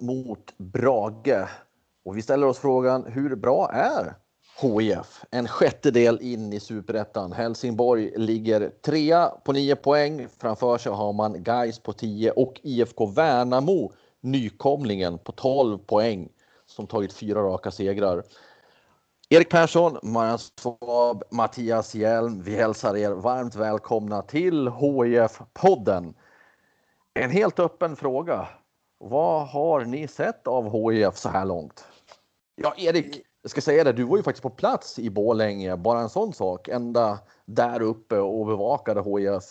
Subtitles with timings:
[0.00, 1.48] Mot Brage.
[2.04, 4.14] Och vi ställer oss frågan, hur bra är
[4.60, 5.24] HIF?
[5.30, 7.32] En sjättedel in i superettan.
[7.32, 10.28] Helsingborg ligger trea på nio poäng.
[10.38, 16.28] Framför sig har man Gais på 10 och IFK Värnamo, nykomlingen, på 12 poäng
[16.66, 18.22] som tagit fyra raka segrar.
[19.28, 26.14] Erik Persson, Marian Svab, Mattias Hjelm, vi hälsar er varmt välkomna till HIF-podden.
[27.14, 28.48] En helt öppen fråga.
[29.02, 31.84] Vad har ni sett av HIF så här långt?
[32.56, 36.00] Ja, Erik, jag ska säga det, du var ju faktiskt på plats i Bålänge, bara
[36.00, 39.44] en sån sak, ända där uppe och bevakade HIF.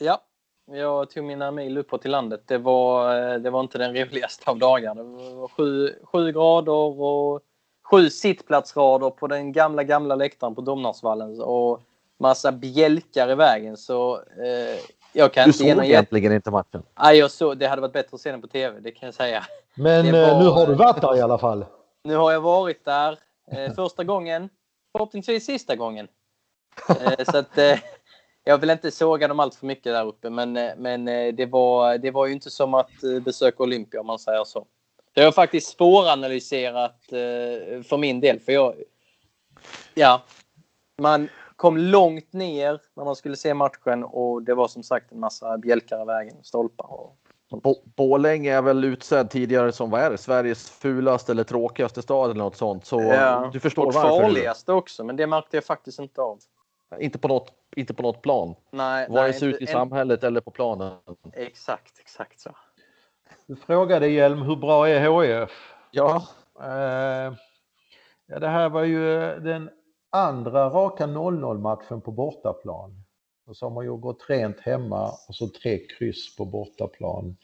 [0.00, 0.20] Ja,
[0.66, 2.42] jag tog mina mil uppåt till landet.
[2.46, 5.02] Det var, det var inte den roligaste av dagarna.
[5.02, 7.42] Det var sju, sju grader och
[7.82, 11.80] sju sittplatsrader på den gamla, gamla läktaren på Domnarsvallen och
[12.18, 13.76] massa bjälkar i vägen.
[13.76, 14.80] Så eh,
[15.14, 15.84] jag kan du inte såg genom...
[15.84, 16.82] egentligen inte matchen?
[17.02, 19.14] Nej, jag såg, det hade varit bättre att se den på tv, det kan jag
[19.14, 19.44] säga.
[19.74, 21.64] Men eh, var- nu har du varit där i alla fall.
[22.04, 23.18] Nu har jag varit där
[23.50, 24.48] eh, första gången,
[24.92, 26.08] förhoppningsvis sista gången.
[26.88, 27.78] Eh, så att, eh,
[28.44, 31.46] jag vill inte såga dem allt för mycket där uppe, men, eh, men eh, det,
[31.46, 34.66] var, det var ju inte som att eh, besöka Olympia om man säger så.
[35.14, 38.74] Det har jag faktiskt spåranalyserat eh, för min del, för jag...
[39.94, 40.22] Ja,
[41.02, 41.28] man
[41.64, 45.58] kom långt ner när man skulle se matchen och det var som sagt en massa
[45.58, 47.16] bjälkar i vägen, stolpar och
[47.62, 52.30] Bo- Borlänge är väl utsedd tidigare som vad är det, Sveriges fulaste eller tråkigaste stad
[52.30, 52.86] eller något sånt.
[52.86, 52.98] Så
[53.52, 54.08] du förstår och varför.
[54.08, 56.38] farligaste också, men det märkte jag faktiskt inte av.
[57.00, 58.54] Inte på något, inte på något plan.
[58.70, 60.92] Nej, Vare sig ute i inte- samhället eller på planen.
[61.32, 62.50] Exakt, exakt så.
[63.46, 65.00] Du frågade Hjelm, hur bra är
[65.44, 65.50] HIF?
[65.90, 66.26] Ja,
[66.62, 67.32] Eh,
[68.26, 69.70] ja, det här var ju eh, den
[70.14, 73.04] andra raka 0-0 matchen på bortaplan.
[73.46, 77.36] Och så har man ju gått rent hemma och så tre kryss på bortaplan.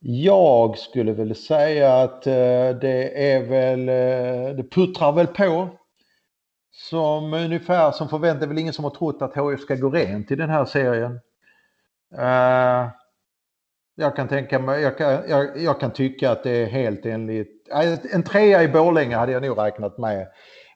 [0.00, 5.68] Jag skulle väl säga att eh, det är väl, eh, det puttrar väl på.
[6.70, 9.90] Som ungefär som förväntat, det är väl ingen som har trott att HIF ska gå
[9.90, 11.20] rent i den här serien.
[12.18, 12.88] Eh,
[13.94, 17.68] jag kan tänka mig, jag kan, jag, jag kan tycka att det är helt enligt,
[18.12, 20.28] en trea i Borlänge hade jag nog räknat med.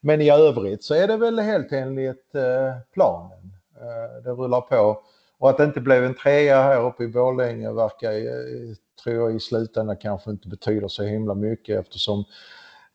[0.04, 3.52] Men i övrigt så är det väl helt enligt eh, planen.
[3.76, 5.02] Eh, det rullar på.
[5.38, 8.74] Och att det inte blev en trea här uppe i Borlänge verkar, eh,
[9.04, 12.24] tror jag i slutändan kanske inte betyder så himla mycket eftersom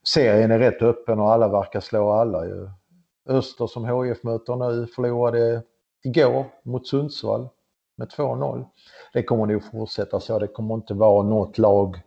[0.04, 2.70] serien är rätt öppen och alla verkar slå alla ju.
[3.30, 5.62] Öster som HIF möter nu förlorade
[6.04, 7.50] igår mot Sundsvall
[7.96, 8.66] med 2-0.
[9.14, 10.40] Det kommer nog fortsätta så.
[10.40, 12.02] Det kommer inte vara något lag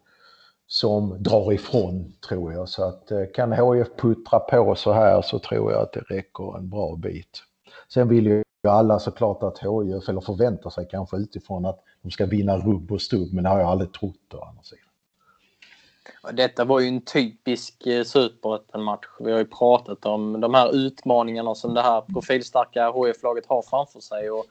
[0.73, 2.69] som drar ifrån tror jag.
[2.69, 6.59] Så att eh, kan HIF puttra på så här så tror jag att det räcker
[6.59, 7.43] en bra bit.
[7.89, 12.27] Sen vill ju alla såklart att HIF, eller förväntar sig kanske utifrån att de ska
[12.27, 14.85] vinna rubb och stubb, men det har jag aldrig trott å andra sidan.
[16.33, 19.07] Detta var ju en typisk eh, superettan-match.
[19.21, 24.01] Vi har ju pratat om de här utmaningarna som det här profilstarka HIF-laget har framför
[24.01, 24.31] sig.
[24.31, 24.45] Och,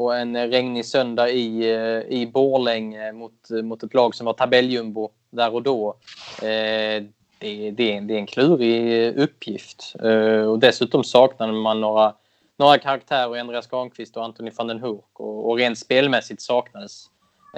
[0.00, 5.10] och en regnig söndag i, eh, i Borlänge mot, mot ett lag som var tabelljumbo
[5.30, 5.96] där och då.
[6.42, 7.04] Eh,
[7.38, 9.94] det, det, är en, det är en klurig uppgift.
[10.02, 12.14] Eh, och dessutom saknade man några,
[12.58, 15.20] några karaktärer, Andreas Granqvist och Anthony van den Hoek.
[15.20, 17.04] Och, och rent spelmässigt saknades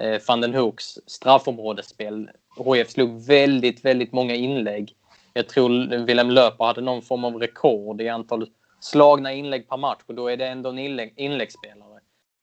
[0.00, 2.30] eh, van den Hoeks straffområdesspel.
[2.56, 4.94] HF slog väldigt, väldigt många inlägg.
[5.32, 8.46] Jag tror Willem Löper hade någon form av rekord i antal
[8.80, 11.91] slagna inlägg per match och då är det ändå en inlägg, inläggsspelare.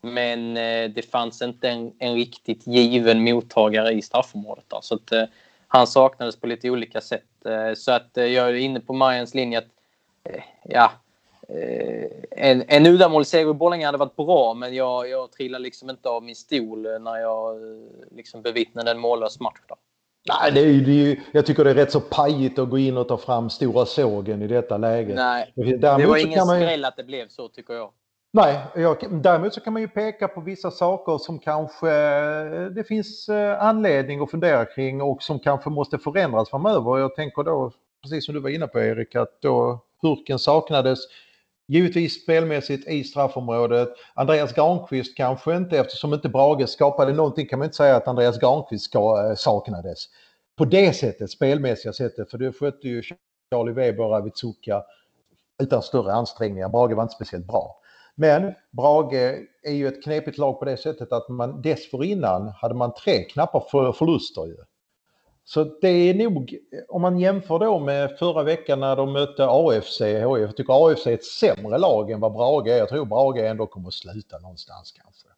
[0.02, 4.66] Men eh, det fanns inte en, en riktigt given mottagare i straffområdet.
[4.68, 5.24] Då, så att, eh,
[5.68, 7.46] han saknades på lite olika sätt.
[7.46, 9.68] Eh, så att jag är inne på Marians linje att
[10.64, 10.92] ja,
[12.32, 16.24] en, en uddamålsseger i Borlänge hade varit bra men jag, jag trillar liksom inte av
[16.24, 17.58] min stol när jag
[18.12, 19.60] liksom bevittnade en mållös match.
[19.68, 19.76] Då.
[20.28, 22.70] Nej, det är, ju, det är ju, jag tycker det är rätt så pajigt att
[22.70, 25.14] gå in och ta fram stora sågen i detta läge.
[25.16, 27.92] Nej, Däremot det var ingen man skräll att det blev så tycker jag.
[28.32, 32.84] Nej, jag, däremot så kan man ju peka på vissa saker som kanske eh, det
[32.84, 36.98] finns eh, anledning att fundera kring och som kanske måste förändras framöver.
[36.98, 37.72] Jag tänker då,
[38.02, 41.00] precis som du var inne på Erik, att då Hurken saknades
[41.68, 43.90] givetvis spelmässigt i straffområdet.
[44.14, 48.40] Andreas Granqvist kanske inte, eftersom inte Brage skapade någonting kan man inte säga att Andreas
[48.40, 50.06] Granqvist ska, eh, saknades.
[50.58, 53.04] På det sättet, spelmässiga sättet, för det skötte ju
[53.54, 54.84] Charlie Weber och Ravitsuka
[55.64, 56.70] utan större ansträngningar.
[56.70, 57.80] Brage var inte speciellt bra.
[58.20, 62.94] Men Brage är ju ett knepigt lag på det sättet att man dessförinnan hade man
[62.94, 64.58] tre knappa för- förluster ju.
[65.44, 66.56] Så det är nog,
[66.90, 71.08] om man jämför då med förra veckan när de mötte AFC, HIF, jag tycker AFC
[71.08, 72.78] är ett sämre lag än vad Brage är.
[72.78, 75.29] Jag tror Brage ändå kommer att sluta någonstans kanske.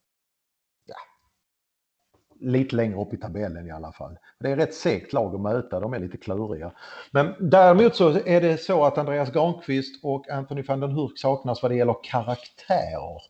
[2.44, 4.18] Lite längre upp i tabellen i alla fall.
[4.40, 6.72] Det är rätt segt lag att möta, de är lite kluriga.
[7.12, 11.62] Men däremot så är det så att Andreas Granqvist och Anthony van den Hurk saknas
[11.62, 13.22] vad det gäller karaktärer.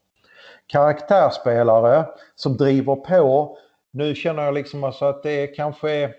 [0.68, 2.06] Karaktärsspelare
[2.36, 3.58] som driver på.
[3.92, 6.14] Nu känner jag liksom alltså att det kanske är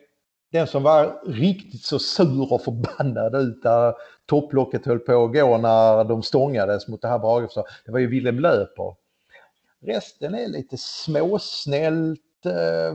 [0.52, 3.94] den som var riktigt så sur och förbannad ut där
[4.26, 7.64] topplocket höll på att gå när de stångades mot det här Brage.
[7.84, 8.94] Det var ju Willem Löper.
[9.80, 12.20] Resten är lite småsnällt,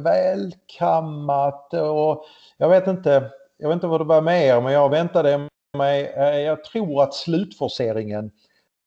[0.03, 2.25] välkammat och
[2.57, 5.47] jag vet inte, jag vet inte vad det var med er men jag väntade
[5.77, 8.31] mig, eh, jag tror att slutforceringen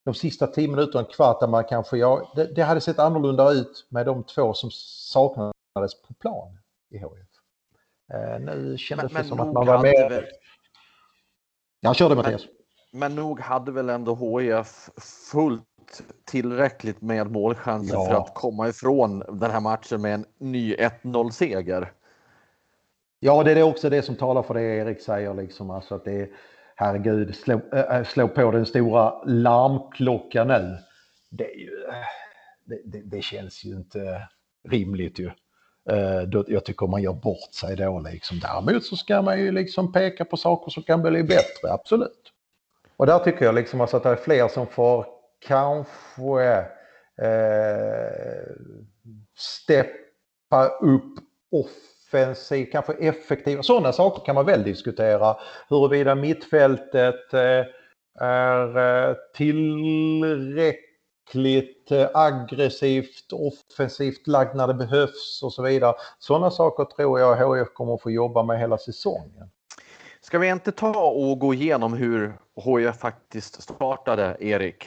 [0.05, 3.51] de sista tio minuterna, en kvart, där man kanske, ja, det, det hade sett annorlunda
[3.51, 6.59] ut med de två som saknades på plan
[6.91, 7.09] i HIF.
[8.12, 10.11] Eh, nu kändes det som att man var med.
[10.11, 10.25] väl-
[11.81, 12.43] Jag körde Mattias.
[12.93, 14.91] Men nog hade väl ändå HIF
[15.33, 15.69] fullt
[16.25, 18.06] tillräckligt med målchanser Ja.
[18.06, 21.92] för att komma ifrån den här matchen med en ny 1-0-seger.
[23.20, 26.12] Ja, det är också det som talar för det Erik säger, liksom, alltså att det
[26.12, 26.28] är,
[26.75, 30.78] herregud, slå, äh, slå på den stora larmklockan nu.
[31.31, 31.94] Det, ju, äh,
[32.64, 34.28] det, det, det känns ju inte
[34.69, 35.31] rimligt ju.
[36.26, 38.38] Då, jag tycker man gör bort sig då liksom.
[38.38, 42.32] Däremot så ska man ju liksom peka på saker som kan bli bättre, absolut.
[42.96, 45.06] Och där tycker jag liksom alltså att det är fler som får
[45.40, 46.64] kanske
[47.22, 48.42] eh,
[49.37, 51.14] steppa upp
[51.50, 53.62] offensivt, kanske effektiva.
[53.62, 55.37] Sådana saker kan man väl diskutera.
[55.69, 57.64] Huruvida mittfältet eh,
[58.20, 60.81] är eh, tillräckligt
[61.90, 65.94] eh, aggressivt, offensivt lagd när det behövs och så vidare.
[66.19, 69.50] Sådana saker tror jag HF kommer att få jobba med hela säsongen.
[70.20, 74.87] Ska vi inte ta och gå igenom hur HIF faktiskt startade, Erik?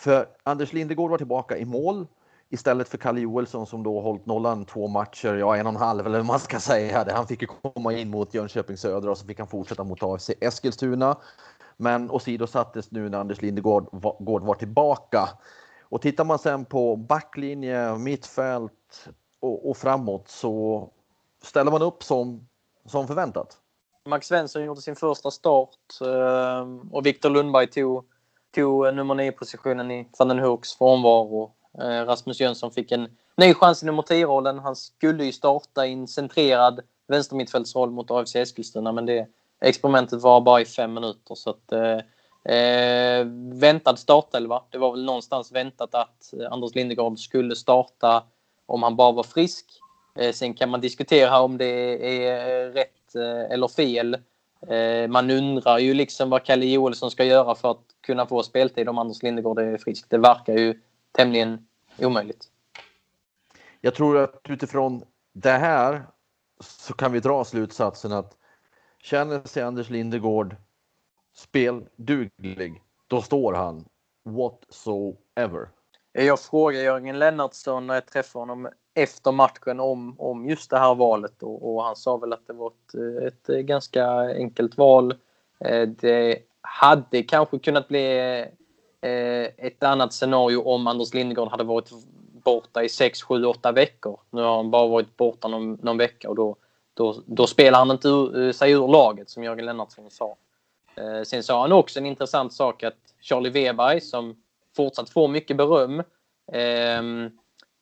[0.00, 2.06] För Anders Lindegård var tillbaka i mål
[2.48, 6.06] istället för Kalle Joelsson som då hållit nollan två matcher, ja en och en halv
[6.06, 7.06] eller vad man ska säga.
[7.14, 10.30] Han fick ju komma in mot Jönköping Södra och så fick han fortsätta mot AFC
[10.40, 11.16] Eskilstuna.
[11.76, 15.28] Men åsidosattes nu när Anders Lindegård var, var tillbaka.
[15.82, 19.08] Och tittar man sen på backlinje, mittfält
[19.40, 20.88] och, och framåt så
[21.42, 22.48] ställer man upp som,
[22.86, 23.58] som förväntat.
[24.08, 28.04] Max Svensson gjorde sin första start ehm, och Viktor Lundberg tog,
[28.54, 31.52] tog eh, nummer 9-positionen i van den Hooks frånvaro.
[31.78, 34.58] Eh, Rasmus Jönsson fick en ny chans i nummer 10-rollen.
[34.58, 39.26] Han skulle ju starta i en centrerad vänstermittfältsroll mot AFC Eskilstuna men det
[39.60, 41.34] experimentet var bara i fem minuter.
[41.34, 41.98] Så att, eh,
[42.54, 44.62] eh väntad startelva.
[44.70, 48.24] Det var väl någonstans väntat att Anders Lindegård skulle starta
[48.66, 49.66] om han bara var frisk.
[50.18, 51.66] Eh, sen kan man diskutera om det
[52.26, 54.16] är rätt eh, eller fel.
[54.68, 58.88] Eh, man undrar ju liksom vad Kalle Joelsson ska göra för att kunna få speltid
[58.88, 60.06] om Anders Lindegård är frisk.
[60.08, 60.80] Det verkar ju
[61.12, 61.66] tämligen
[61.98, 62.48] omöjligt.
[63.80, 65.02] Jag tror att utifrån
[65.32, 66.06] det här
[66.60, 68.36] så kan vi dra slutsatsen att
[69.02, 70.56] känner sig Anders Lindegård
[71.34, 73.84] spelduglig, då står han
[74.24, 75.68] whatsoever.
[76.12, 80.94] Jag frågade Jörgen Lennartsson när jag träffade honom efter matchen om, om just det här
[80.94, 82.72] valet och, och han sa väl att det var
[83.26, 85.14] ett, ett ganska enkelt val.
[85.64, 88.18] Eh, det hade kanske kunnat bli
[89.00, 91.90] eh, ett annat scenario om Anders Lindegård hade varit
[92.44, 94.20] borta i 6, 7, 8 veckor.
[94.30, 96.56] Nu har han bara varit borta någon, någon vecka och då,
[96.94, 100.36] då, då spelar han inte ur, eh, sig ur laget som Jörgen Lennartsson sa.
[101.24, 104.42] Sen sa han också en intressant sak att Charlie Weberg som
[104.76, 106.00] fortsatt får mycket beröm
[106.52, 107.02] eh,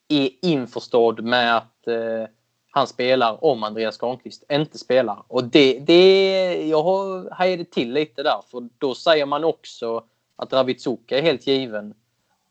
[0.08, 2.24] är införstådd med att eh,
[2.70, 5.22] han spelar om Andreas Granqvist inte spelar.
[5.28, 10.04] Och det, det, jag har hajade till lite där för då säger man också
[10.36, 11.94] att Ravitsuka är helt given.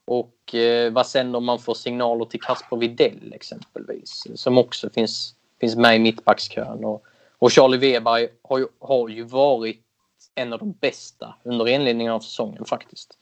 [0.05, 5.35] Och eh, vad sen om man får signaler till Kasper Widell exempelvis som också finns,
[5.59, 6.85] finns med i mittbackskön.
[6.85, 7.03] Och,
[7.39, 9.81] Och Charlie Weber har ju, har ju varit
[10.35, 13.17] en av de bästa under inledningen av säsongen faktiskt.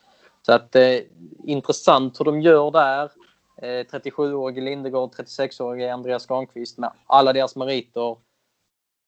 [0.45, 0.97] Så att eh,
[1.45, 3.11] intressant hur de gör där.
[3.57, 8.17] Eh, 37-årige Lindegård, 36-årige Andreas Granqvist med alla deras meriter.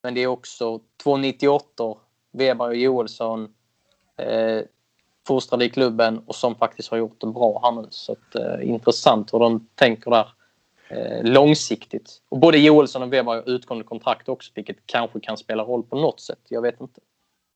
[0.04, 1.98] Men det är också 298
[2.32, 3.54] Weber och Joelsson
[4.18, 4.62] eh,
[5.28, 7.88] fostrade i klubben och som faktiskt har gjort det bra här nu.
[7.90, 10.28] Så att, eh, intressant hur de tänker där
[10.90, 12.22] eh, långsiktigt.
[12.30, 15.96] Och både Joelsson och Weber har utgående kontrakt också, vilket kanske kan spela roll på
[15.96, 16.40] något sätt.
[16.48, 17.02] Jag vet inte.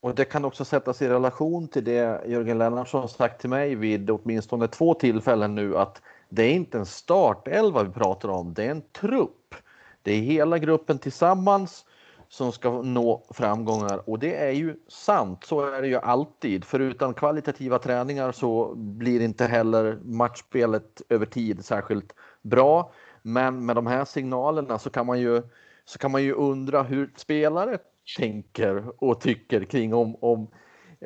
[0.02, 4.10] Och det kan också sättas i relation till det Jörgen Lennartsson sagt till mig vid
[4.10, 8.72] åtminstone två tillfällen nu att det är inte en startelva vi pratar om, det är
[8.72, 9.56] en trupp.
[10.04, 11.86] Det är hela gruppen tillsammans
[12.30, 15.44] som ska nå framgångar och det är ju sant.
[15.44, 16.66] Så är det ju alltid.
[16.66, 22.94] För utan kvalitativa träningar så blir inte heller matchspelet över tid särskilt bra.
[23.22, 25.42] Men med de här signalerna så kan man ju,
[25.86, 27.78] så kan man ju undra hur spelare
[28.18, 30.48] tänker och tycker kring om, om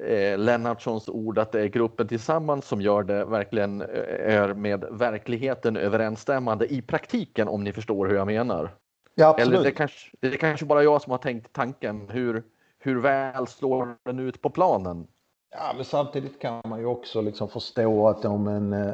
[0.03, 4.85] eh, Lennartssons ord att det är gruppen tillsammans som gör det verkligen eh, är med
[4.91, 8.75] verkligheten överensstämmande i praktiken om ni förstår hur jag menar.
[9.15, 9.53] Ja, absolut.
[9.53, 12.09] Eller det kanske, det är kanske bara jag som har tänkt tanken.
[12.09, 12.43] Hur,
[12.79, 15.07] hur väl slår den ut på planen?
[15.51, 18.93] Ja, men samtidigt kan man ju också liksom förstå att om en eh,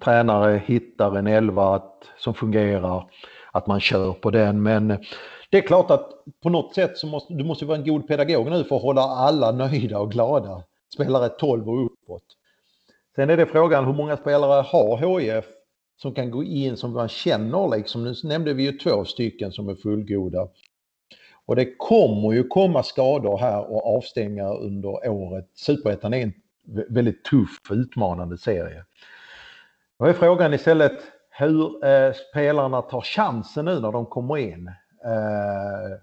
[0.00, 3.10] tränare hittar en elva att, som fungerar,
[3.52, 4.62] att man kör på den.
[4.62, 4.98] Men
[5.50, 6.10] det är klart att
[6.42, 9.02] på något sätt så måste du måste vara en god pedagog nu för att hålla
[9.02, 10.62] alla nöjda och glada.
[10.94, 12.24] Spelare 12 och uppåt.
[13.16, 15.44] Sen är det frågan hur många spelare har HIF
[15.96, 18.04] som kan gå in som man känner liksom.
[18.04, 20.48] Nu nämnde vi ju två stycken som är fullgoda.
[21.46, 25.50] Och det kommer ju komma skador här och avstängningar under året.
[25.54, 26.32] Superettan är en
[26.88, 28.84] väldigt tuff och utmanande serie.
[29.98, 30.98] Då är frågan istället
[31.30, 34.70] hur eh, spelarna tar chansen nu när de kommer in.
[35.04, 35.98] Eh,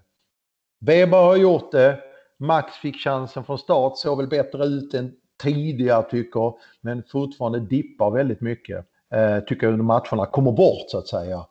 [0.80, 1.98] Weber har gjort det.
[2.38, 8.10] Max fick chansen från start, såg väl bättre ut än tidigare tycker, men fortfarande dippar
[8.10, 11.46] väldigt mycket eh, tycker under matcherna, kommer bort så att säga.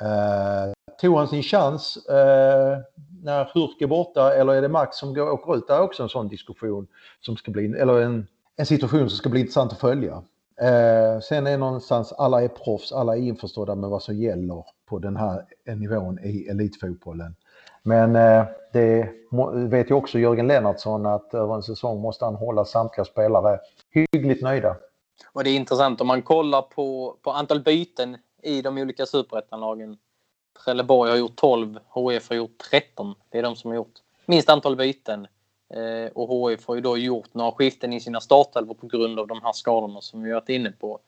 [0.00, 2.78] Eh, tog han sin chans eh,
[3.22, 5.66] när Hurk är borta eller är det Max som går, åker ut?
[5.66, 6.86] Det är också en sån diskussion
[7.20, 8.26] som ska bli, eller en,
[8.56, 10.22] en situation som ska bli intressant att följa.
[10.60, 14.98] Eh, sen är någonstans alla är proffs, alla är införstådda med vad som gäller på
[14.98, 17.36] den här nivån i elitfotbollen.
[17.82, 19.08] Men eh, det
[19.52, 23.58] vet ju också Jörgen Lennartsson att över en säsong måste han hålla samtliga spelare
[23.90, 24.76] hyggligt nöjda.
[25.32, 29.96] Och det är intressant om man kollar på, på antal byten i de olika superettanlagen.
[30.64, 33.14] Trelleborg har gjort 12, HF har gjort 13.
[33.30, 33.94] Det är de som har gjort
[34.26, 35.26] minst antal byten.
[35.74, 39.26] Eh, och HIF har ju då gjort några skiften i sina startelvor på grund av
[39.26, 41.00] de här skadorna som vi varit inne på.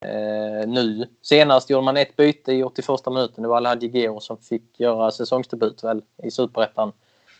[0.00, 3.42] Eh, nu senast gjorde man ett byte i 81 minuten.
[3.42, 6.92] Det var Alhaji Geo som fick göra säsongsdebut väl, i superettan.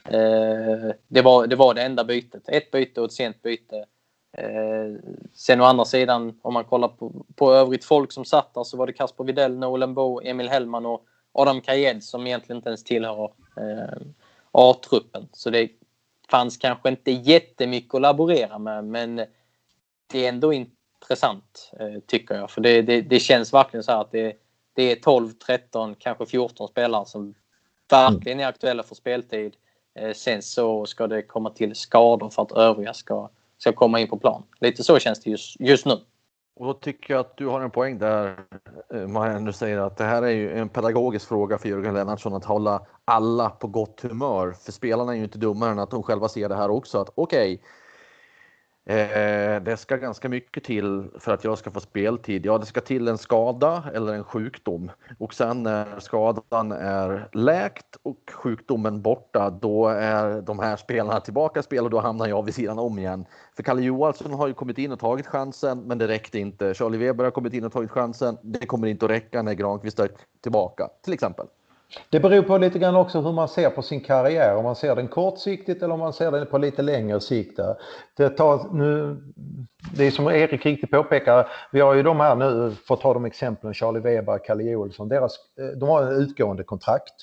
[0.04, 2.48] Eh, det, var, det var det enda bytet.
[2.48, 3.84] Ett byte och ett sent byte.
[4.36, 5.00] Eh,
[5.34, 8.76] sen å andra sidan, om man kollar på, på övrigt folk som satt där så
[8.76, 12.84] var det Kasper Videll, Nolan Bo, Emil Hellman och Adam Kajed som egentligen inte ens
[12.84, 14.06] tillhör eh,
[14.52, 15.28] A-truppen.
[15.32, 15.68] Så det
[16.30, 19.16] fanns kanske inte jättemycket att laborera med men
[20.06, 22.50] det är ändå intressant eh, tycker jag.
[22.50, 24.36] För det, det, det, känns verkligen så här att det,
[24.74, 27.34] det är 12, 13, kanske 14 spelare som
[27.90, 29.56] verkligen är aktuella för speltid.
[29.94, 34.08] Eh, sen så ska det komma till skador för att övriga ska ska komma in
[34.08, 34.42] på plan.
[34.60, 36.00] Lite så känns det just, just nu.
[36.56, 38.40] Och då tycker jag att du har en poäng där,
[38.94, 42.34] eh, Maja, du säger att det här är ju en pedagogisk fråga för Jörgen Lennartsson
[42.34, 44.52] att hålla alla på gott humör.
[44.52, 46.98] För spelarna är ju inte dummare än att de själva ser det här också.
[46.98, 47.66] Att okej, okay,
[48.86, 52.46] Eh, det ska ganska mycket till för att jag ska få speltid.
[52.46, 57.96] Ja, det ska till en skada eller en sjukdom och sen när skadan är läkt
[58.02, 62.44] och sjukdomen borta, då är de här spelarna tillbaka i spel och då hamnar jag
[62.44, 63.26] vid sidan om igen.
[63.56, 66.74] För Kalle Johansson har ju kommit in och tagit chansen, men det räckte inte.
[66.74, 68.38] Charlie Weber har kommit in och tagit chansen.
[68.42, 70.10] Det kommer inte att räcka när Granqvist är
[70.42, 71.46] tillbaka, till exempel.
[72.10, 74.56] Det beror på lite grann också hur man ser på sin karriär.
[74.56, 77.60] Om man ser den kortsiktigt eller om man ser den på lite längre sikt.
[78.16, 79.16] Det, tar, nu,
[79.96, 83.14] det är som Erik riktigt påpekar, vi har ju de här nu, för att ta
[83.14, 87.14] de exemplen, Charlie Weber, Kalle Joelsson, deras, eh, de har en utgående kontrakt.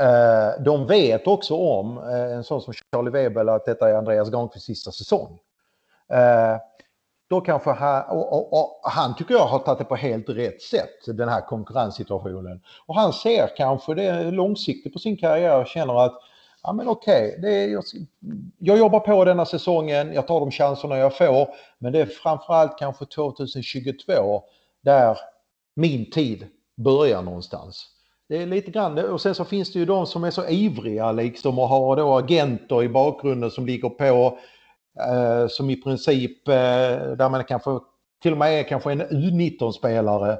[0.00, 4.30] Eh, de vet också om, eh, en sån som Charlie Weber, att detta är Andreas
[4.30, 5.38] Granqvists sista säsong
[7.30, 10.62] då kanske han, och, och, och, han tycker jag har tagit det på helt rätt
[10.62, 12.60] sätt, den här konkurrenssituationen.
[12.86, 16.20] Och han ser kanske det långsiktigt på sin karriär och känner att
[16.62, 17.84] ja men okej, okay, jag,
[18.58, 22.78] jag jobbar på denna säsongen, jag tar de chanserna jag får, men det är framförallt
[22.78, 24.42] kanske 2022
[24.82, 25.18] där
[25.76, 26.46] min tid
[26.76, 27.86] börjar någonstans.
[28.28, 31.12] Det är lite grann, och sen så finns det ju de som är så ivriga
[31.12, 34.38] liksom och har då agenter i bakgrunden som ligger på
[35.08, 36.54] Eh, som i princip eh,
[37.16, 37.70] där man kanske
[38.22, 40.38] till och med är kanske en U19-spelare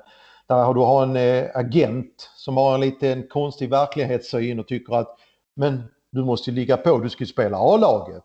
[0.49, 5.17] där du har en eh, agent som har en liten konstig verklighetssyn och tycker att
[5.57, 8.25] men du måste ju ligga på, du ska ju spela A-laget.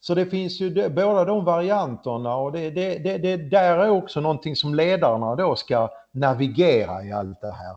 [0.00, 4.20] Så det finns ju båda de varianterna och det, det, det, det där är också
[4.20, 7.76] någonting som ledarna då ska navigera i allt det här.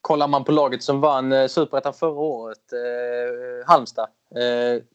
[0.00, 4.08] Kollar man på laget som vann Superettan förra året, eh, Halmstad,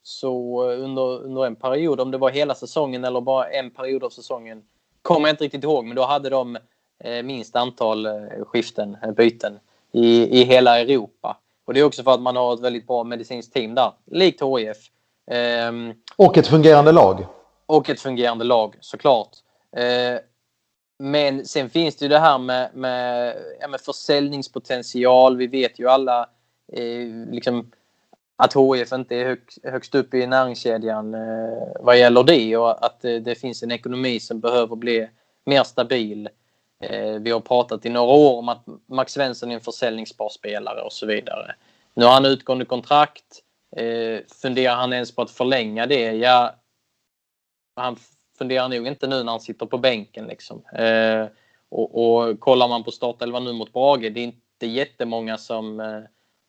[0.04, 4.10] så under, under en period, om det var hela säsongen eller bara en period av
[4.10, 4.64] säsongen,
[5.02, 6.58] kommer jag inte riktigt ihåg, men då hade de
[7.04, 8.14] eh, minst antal eh,
[8.46, 9.60] skiften, eh, byten
[9.92, 11.38] i, i hela Europa.
[11.66, 14.42] Och det är också för att man har ett väldigt bra medicinskt team där, likt
[14.42, 14.78] HIF.
[15.70, 17.26] Um, och ett fungerande lag.
[17.66, 19.30] Och ett fungerande lag såklart.
[21.00, 25.38] Men sen finns det ju det här med, med, ja, med försäljningspotential.
[25.38, 26.30] Vi vet ju alla
[26.74, 27.72] eh, liksom,
[28.38, 33.06] att HIF inte är hög, högst upp i näringskedjan eh, vad gäller det och att
[33.06, 35.10] eh, det finns en ekonomi som behöver bli
[35.46, 36.30] mer stabil.
[36.80, 40.82] Eh, vi har pratat i några år om att Max Svensson är en försäljningsbar spelare
[40.82, 41.56] och så vidare.
[41.94, 43.44] Nu har han utgående kontrakt.
[43.76, 46.12] Eh, funderar han ens på att förlänga det?
[46.12, 46.56] Ja,
[47.76, 47.98] han
[48.38, 50.28] funderar nog inte nu när han sitter på bänken.
[50.28, 50.62] Liksom.
[50.74, 51.26] Eh,
[51.70, 56.02] och, och kollar man på startelvan nu mot Brage, det är inte jättemånga som, eh,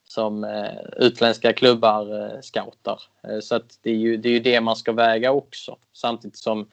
[0.08, 3.02] som eh, utländska klubbar eh, scoutar.
[3.28, 6.38] Eh, så att det, är ju, det är ju det man ska väga också, samtidigt
[6.38, 6.68] som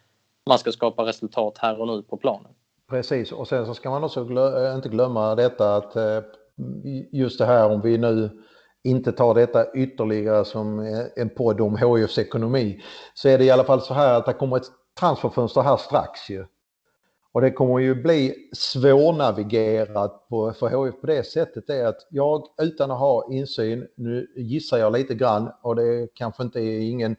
[0.50, 2.52] man ska skapa resultat här och nu på planen.
[2.90, 6.20] Precis, och sen så ska man också glö eh, inte glömma detta att eh,
[7.12, 8.30] just det här om vi nu
[8.84, 12.82] inte tar detta ytterligare som eh, en podd om HIFs ekonomi
[13.14, 16.30] så är det i alla fall så här att det kommer ett transferfönster här strax
[16.30, 16.46] ju.
[17.36, 22.44] Och det kommer ju bli svårnavigerat på, för HIF på det sättet är att jag
[22.62, 27.16] utan att ha insyn, nu gissar jag lite grann och det kanske inte är ingen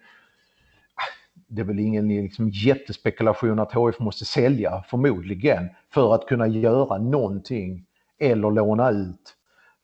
[1.47, 6.99] det är väl ingen liksom jättespekulation att HIF måste sälja förmodligen för att kunna göra
[6.99, 7.87] någonting
[8.19, 9.35] eller låna ut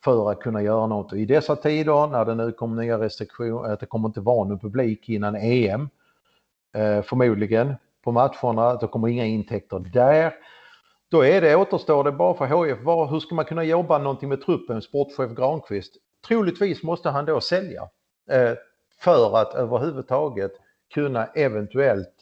[0.04, 1.12] för att kunna göra något.
[1.12, 4.48] Och I dessa tider när det nu kommer nya restriktioner, att det kommer inte vara
[4.48, 5.88] någon publik innan EM
[6.74, 10.34] eh, förmodligen på matcherna, det kommer inga intäkter där.
[11.10, 14.28] Då är det, återstår det bara för HIF, var, hur ska man kunna jobba någonting
[14.28, 15.92] med truppen, sportchef Granqvist?
[16.26, 17.82] Troligtvis måste han då sälja
[18.30, 18.52] eh,
[18.98, 20.52] för att överhuvudtaget
[20.94, 22.14] kunna eventuellt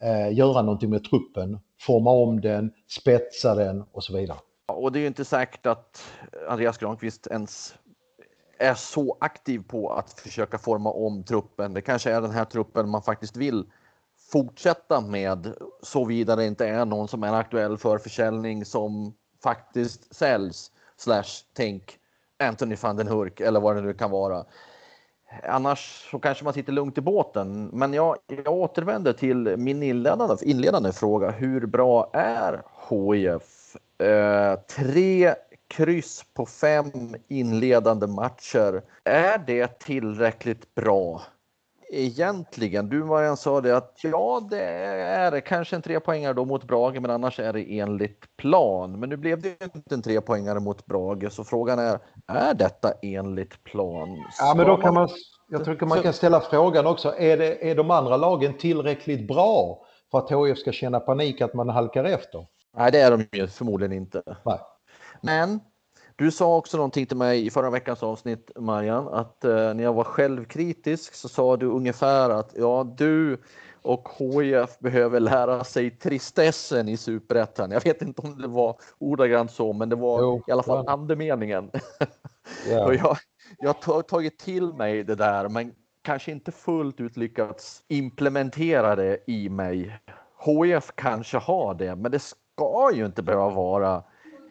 [0.00, 4.38] eh, göra någonting med truppen, forma om den, spetsa den och så vidare.
[4.68, 6.02] Och det är ju inte säkert att
[6.48, 7.74] Andreas Granqvist ens
[8.58, 11.74] är så aktiv på att försöka forma om truppen.
[11.74, 13.64] Det kanske är den här truppen man faktiskt vill
[14.32, 20.70] fortsätta med såvida det inte är någon som är aktuell för försäljning som faktiskt säljs.
[20.96, 21.98] Slash tänk
[22.38, 24.44] Anthony van den Hurk eller vad det nu kan vara.
[25.42, 27.66] Annars så kanske man sitter lugnt i båten.
[27.66, 31.30] Men jag, jag återvänder till min inledande, inledande fråga.
[31.30, 33.76] Hur bra är HIF?
[33.98, 35.34] Eh, tre
[35.68, 38.82] kryss på fem inledande matcher.
[39.04, 41.22] Är det tillräckligt bra?
[41.90, 47.00] Egentligen, du Marianne sa det att ja, det är kanske en trepoängare då mot Brage,
[47.00, 49.00] men annars är det enligt plan.
[49.00, 53.64] Men nu blev det inte en trepoängare mot Brage, så frågan är, är detta enligt
[53.64, 54.08] plan?
[54.38, 55.08] Ja, men då kan man,
[55.48, 59.86] jag tycker man kan ställa frågan också, är, det, är de andra lagen tillräckligt bra
[60.10, 62.46] för att HIF ska känna panik att man halkar efter?
[62.76, 64.22] Nej, det är de ju förmodligen inte.
[64.44, 64.58] Nej.
[65.20, 65.60] Men
[66.16, 69.92] du sa också någonting till mig i förra veckans avsnitt, Marian, att eh, när jag
[69.92, 73.38] var självkritisk så sa du ungefär att ja, du
[73.82, 77.70] och HIF behöver lära sig tristessen i superettan.
[77.70, 80.84] Jag vet inte om det var ordagrant så, men det var jo, i alla fall
[80.86, 80.92] ja.
[80.92, 81.70] andemeningen.
[82.68, 82.84] Yeah.
[82.86, 83.16] och jag,
[83.58, 89.18] jag har tagit till mig det där, men kanske inte fullt ut lyckats implementera det
[89.26, 89.98] i mig.
[90.44, 94.02] HIF kanske har det, men det ska ju inte behöva vara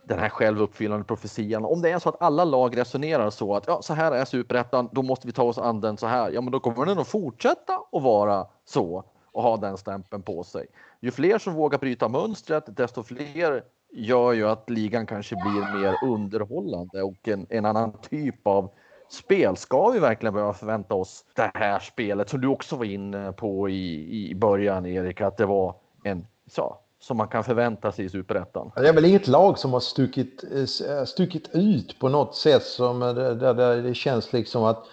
[0.08, 1.65] den här självuppfyllande profetian.
[1.65, 4.89] Om det är så att alla lag resonerar så att ja, så här är superettan,
[4.91, 6.32] då måste vi ta oss an den så här.
[6.32, 10.44] Ja, men då kommer den att fortsätta att vara så och ha den stämpeln på
[10.44, 10.68] sig.
[11.00, 13.63] Ju fler som vågar bryta mönstret, desto fler
[13.94, 18.70] gör ju att ligan kanske blir mer underhållande och en, en annan typ av
[19.10, 19.58] spel.
[19.58, 23.70] Ska vi verkligen behöva förvänta oss det här spelet som du också var inne på
[23.70, 28.10] i, i början, Erik, att det var en så, som man kan förvänta sig i
[28.10, 28.72] superettan.
[28.76, 30.44] Det är väl inget lag som har stuckit,
[30.88, 34.84] eh, stuckit ut på något sätt som eh, där, där det känns liksom att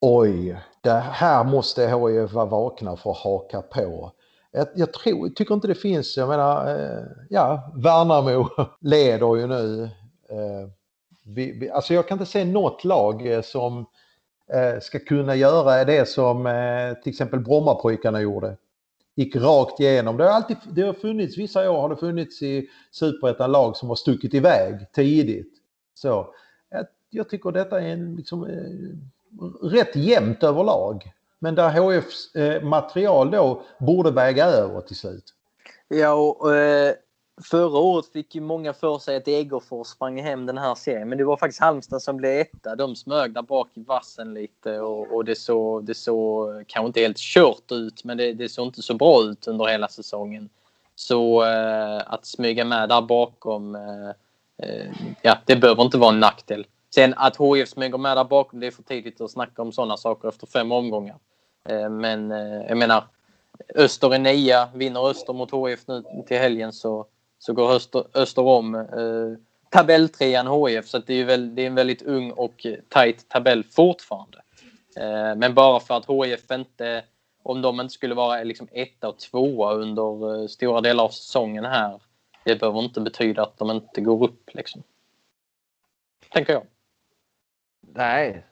[0.00, 4.12] oj, det här måste HIF vara vakna för att haka på.
[4.52, 8.48] Jag, jag tror, tycker inte det finns, jag menar, eh, ja, Värnamo
[8.80, 9.90] leder ju nu.
[11.24, 13.86] Vi, vi, alltså jag kan inte se något lag som
[14.80, 16.44] ska kunna göra det som
[17.02, 18.56] till exempel Brommapojkarna gjorde.
[19.20, 20.16] Gick rakt igenom.
[20.16, 23.88] Det har, alltid, det har funnits, vissa år har det funnits i Superettan lag som
[23.88, 25.52] har stuckit iväg tidigt.
[25.94, 26.34] Så,
[26.70, 31.12] jag, jag tycker detta är en, liksom, eh, rätt jämnt överlag.
[31.38, 35.34] Men där HFs eh, material då borde väga över till slut.
[35.88, 36.94] Ja, och, eh,
[37.42, 41.08] förra året fick ju många för sig att Degerfors sprang hem den här serien.
[41.08, 42.76] Men det var faktiskt Halmstad som blev etta.
[42.76, 47.00] De smög där bak i vassen lite och, och det såg det så, kanske inte
[47.00, 50.48] helt kört ut, men det, det såg inte så bra ut under hela säsongen.
[50.94, 54.08] Så eh, att smyga med där bakom, eh,
[54.62, 56.66] eh ja, det behöver inte vara en nackdel.
[56.94, 59.96] Sen att HIF smyger med där bakom, det är för tidigt att snacka om sådana
[59.96, 61.16] saker efter fem omgångar.
[61.68, 63.04] Eh, men eh, jag menar,
[63.74, 67.06] Öster är nia, vinner Öster mot HIF nu till helgen så,
[67.40, 69.38] så går Öster, Öster om eh,
[69.70, 74.42] tabelltrean HIF så det är, väl, det är en väldigt ung och tajt tabell fortfarande.
[74.96, 77.04] Eh, men bara för att HIF inte,
[77.42, 81.08] om de inte skulle vara eh, liksom etta och tvåa under eh, stora delar av
[81.08, 82.00] säsongen här,
[82.44, 84.82] det behöver inte betyda att de inte går upp liksom.
[86.32, 86.66] Tänker jag.
[87.80, 88.46] Nej,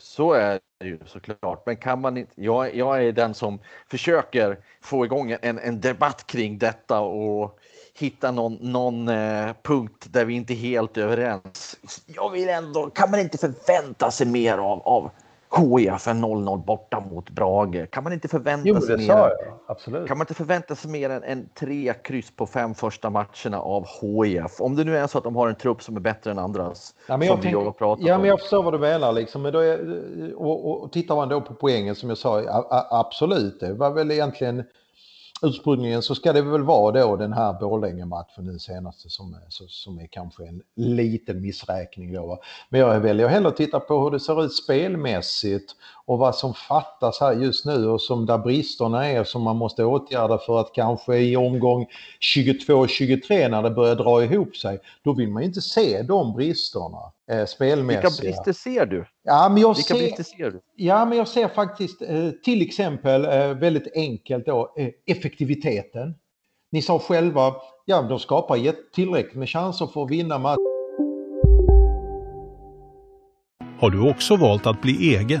[0.00, 1.66] så är det ju såklart.
[1.66, 3.58] Men kan man inte, jag, jag är den som
[3.90, 7.58] försöker få igång en, en debatt kring detta och
[7.98, 11.76] hitta någon, någon eh, punkt där vi inte är helt överens.
[12.06, 15.10] Jag vill ändå, kan man inte förvänta sig mer av, av
[15.56, 17.90] HIF än 0-0 borta mot Brage?
[17.90, 19.30] Kan man inte förvänta jo, sig mer?
[19.66, 20.08] Absolut.
[20.08, 23.86] Kan man inte förvänta sig mer än, än tre kryss på fem första matcherna av
[24.00, 24.60] HIF?
[24.60, 26.94] Om det nu är så att de har en trupp som är bättre än andras.
[27.06, 27.54] Ja, men jag, tänk,
[27.98, 29.12] ja, men jag förstår vad du menar.
[29.12, 29.42] Liksom.
[29.42, 29.78] Men då är,
[30.36, 32.42] och, och, och tittar man då på poängen som jag sa,
[32.90, 34.64] absolut, det var väl egentligen
[35.42, 39.36] ursprungligen så ska det väl vara då den här Borlänge-matchen, nu senaste, som,
[39.68, 42.14] som är kanske en liten missräkning.
[42.14, 42.42] Då.
[42.68, 46.54] Men jag väljer hellre att titta på hur det ser ut spelmässigt och vad som
[46.54, 50.72] fattas här just nu och som där bristerna är som man måste åtgärda för att
[50.72, 51.86] kanske i omgång
[52.36, 57.46] 22-23 när det börjar dra ihop sig, då vill man inte se de bristerna eh,
[57.46, 58.10] spelmässiga.
[58.10, 59.04] Vilka brister ser du?
[59.22, 60.60] Ja, men jag Vilka ser, brister ser du?
[60.76, 66.14] Ja, men jag ser faktiskt eh, till exempel eh, väldigt enkelt då eh, effektiviteten.
[66.72, 70.56] Ni sa själva, ja de skapar tillräckligt med chanser för att vinna matchen.
[73.80, 75.40] Har du också valt att bli egen?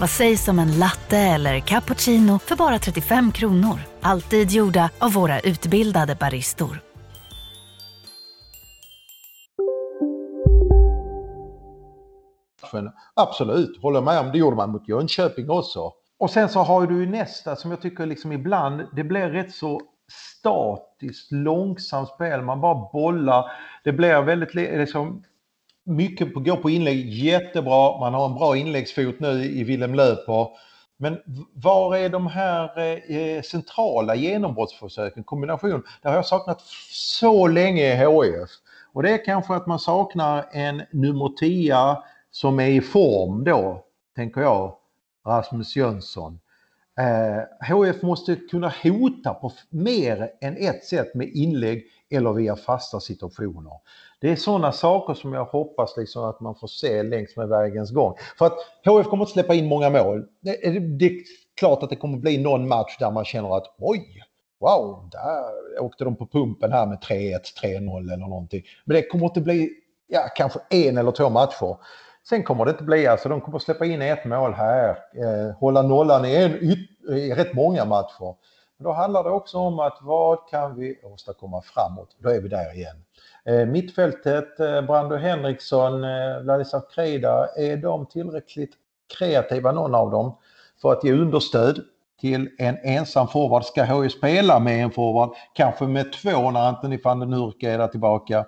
[0.00, 3.80] Vad sägs om en latte eller cappuccino för bara 35 kronor?
[4.00, 6.80] Alltid gjorda av våra utbildade baristor.
[13.14, 14.32] Absolut, håller med om.
[14.32, 15.92] Det gjorde man mot Jönköping också.
[16.18, 19.54] Och sen så har du ju nästa som jag tycker liksom ibland, det blir rätt
[19.54, 19.80] så
[20.38, 22.42] statiskt, långsamt spel.
[22.42, 23.44] Man bara bollar.
[23.84, 25.24] Det blir väldigt liksom,
[25.84, 28.00] mycket på, går på inlägg jättebra.
[28.00, 30.48] Man har en bra inläggsfot nu i Willem Löper.
[30.96, 31.18] Men
[31.54, 35.82] var är de här eh, eh, centrala genombrottsförsöken, kombination?
[36.02, 38.50] Det har jag saknat så länge i HIF.
[38.92, 41.96] Och det är kanske att man saknar en nummer 10
[42.30, 43.84] som är i form då,
[44.16, 44.76] tänker jag,
[45.26, 46.40] Rasmus Jönsson.
[46.98, 53.00] Eh, HF måste kunna hota på mer än ett sätt med inlägg eller via fasta
[53.00, 53.72] situationer.
[54.24, 57.90] Det är sådana saker som jag hoppas liksom att man får se längs med vägens
[57.90, 58.14] gång.
[58.38, 60.26] För att HF kommer att släppa in många mål.
[60.40, 61.12] Det är, det är
[61.58, 64.22] klart att det kommer att bli någon match där man känner att oj,
[64.60, 68.62] wow, där åkte de på pumpen här med 3-1, 3-0 eller någonting.
[68.84, 69.70] Men det kommer inte bli
[70.06, 71.76] ja, kanske en eller två matcher.
[72.28, 75.56] Sen kommer det inte bli, alltså de kommer att släppa in ett mål här, eh,
[75.58, 76.52] hålla nollan i, en,
[77.16, 78.34] i rätt många matcher.
[78.76, 82.16] Men då handlar det också om att vad kan vi åstadkomma framåt?
[82.18, 82.96] Då är vi där igen.
[83.44, 88.72] Eh, mittfältet, eh, Brando Henriksson, eh, Vladislav Krejda, är de tillräckligt
[89.18, 90.36] kreativa, någon av dem,
[90.82, 91.80] för att ge understöd
[92.20, 93.64] till en ensam forward?
[93.64, 95.30] Ska HJ spela med en forward?
[95.52, 98.46] Kanske med två när Anthony van den Hurk är där tillbaka?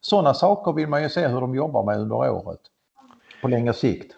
[0.00, 2.60] Sådana saker vill man ju se hur de jobbar med under året
[3.42, 4.16] på längre sikt.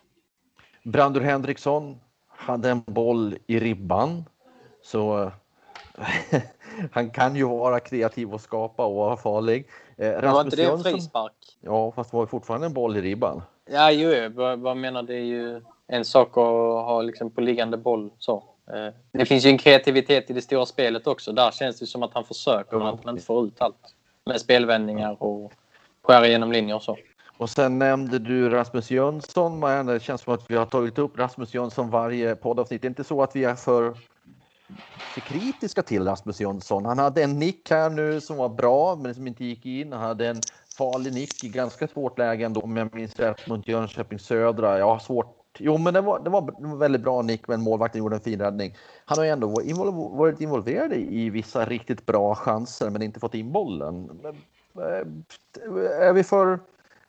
[0.84, 4.24] Brandur Henriksson hade en boll i ribban.
[4.82, 5.30] Så
[6.92, 9.68] han kan ju vara kreativ och skapa och vara farlig.
[9.96, 11.32] Eh, var inte det en frispark?
[11.60, 13.42] Ja, fast det var fortfarande en boll i ribban.
[13.70, 17.76] Ja, jo, vad, vad menar det är ju en sak att ha liksom på liggande
[17.76, 18.44] boll så.
[18.72, 21.32] Eh, det finns ju en kreativitet i det stora spelet också.
[21.32, 23.94] Där känns det som att han försöker men att han inte får ut allt.
[24.24, 25.52] Med spelvändningar och
[26.02, 26.96] skära igenom linjer och så.
[27.38, 29.60] Och sen nämnde du Rasmus Jönsson.
[29.86, 32.82] Det känns som att vi har tagit upp Rasmus Jönsson varje poddavsnitt.
[32.82, 33.94] Det är inte så att vi är för,
[35.14, 36.84] för kritiska till Rasmus Jönsson.
[36.84, 39.92] Han hade en nick här nu som var bra, men som inte gick in.
[39.92, 40.40] Han hade en
[40.78, 44.78] farlig nick i ganska svårt läge ändå, om jag minns rätt, mot Jönköping Södra.
[44.78, 47.98] Jag har svårt Jo, men det var, det var en väldigt bra nick, men målvakten
[47.98, 48.76] gjorde en fin räddning.
[49.04, 49.48] Han har ju ändå
[50.16, 54.20] varit involverad i vissa riktigt bra chanser, men inte fått in bollen.
[54.24, 56.60] Eh, är vi för,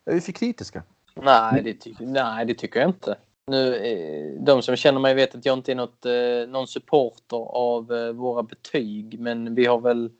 [0.05, 0.83] är vi för kritiska?
[1.15, 3.17] Nej det, ty nej, det tycker jag inte.
[3.47, 7.37] Nu, eh, de som känner mig vet att jag inte är något, eh, någon supporter
[7.37, 10.11] av eh, våra betyg, men vi har väl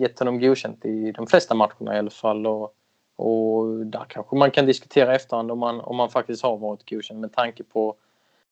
[0.00, 2.46] gett honom godkänt i de flesta matcherna i alla fall.
[2.46, 2.74] Och
[3.16, 7.20] och där kanske man kan diskutera efterhand om man, om man faktiskt har varit godkänd
[7.20, 7.96] med tanke på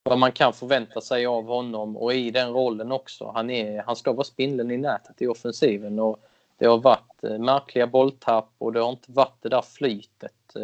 [0.03, 3.33] vad man kan förvänta sig av honom och i den rollen också.
[3.35, 6.21] Han, är, han ska vara spindeln i nätet i offensiven och
[6.59, 10.57] det har varit märkliga bolltapp och det har inte varit det där flytet.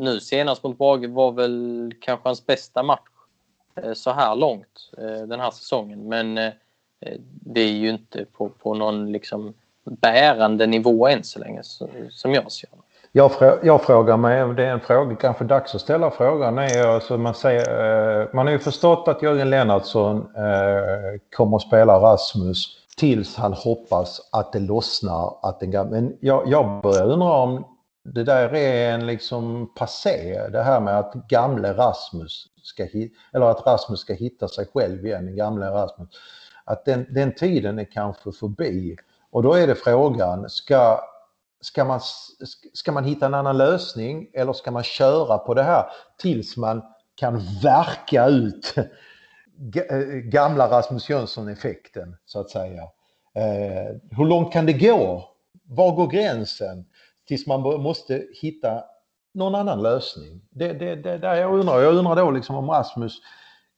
[0.00, 3.00] Nu senast mot Brage var väl kanske hans bästa match
[3.74, 6.52] eh, så här långt eh, den här säsongen men eh,
[7.22, 11.62] det är ju inte på, på någon liksom bärande nivå än så länge
[12.10, 12.76] som jag ser det.
[13.12, 13.30] Jag,
[13.62, 17.34] jag, frågar mig, det är en fråga, kanske dags att ställa frågan, är alltså man,
[17.34, 23.36] säger, eh, man har ju förstått att Jörgen Lennartsson eh, kommer att spela Rasmus tills
[23.36, 25.34] han hoppas att det lossnar.
[25.42, 27.64] Att den, men jag, jag börjar undra om
[28.04, 32.86] det där är en liksom passé, det här med att gamle Rasmus ska,
[33.32, 36.08] eller att Rasmus ska hitta sig själv igen, den gamle Rasmus.
[36.64, 38.96] Att den, den tiden är kanske förbi.
[39.30, 41.00] Och då är det frågan, ska
[41.60, 42.00] ska man,
[42.72, 45.84] ska man hitta en annan lösning eller ska man köra på det här
[46.18, 46.82] tills man
[47.14, 48.74] kan verka ut
[49.90, 52.82] eh, gamla Rasmus Jönsson-effekten så att säga.
[53.34, 55.24] Eh, hur långt kan det gå?
[55.64, 56.84] Var går gränsen?
[57.30, 58.84] Tills man måste hitta
[59.34, 60.40] någon annan lösning.
[60.50, 61.80] Det, det, det där jag undrar.
[61.80, 63.20] Jag undrar då liksom om Rasmus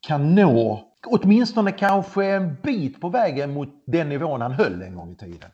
[0.00, 5.12] kan nå åtminstone kanske en bit på vägen mot den nivån han höll en gång
[5.12, 5.50] i tiden.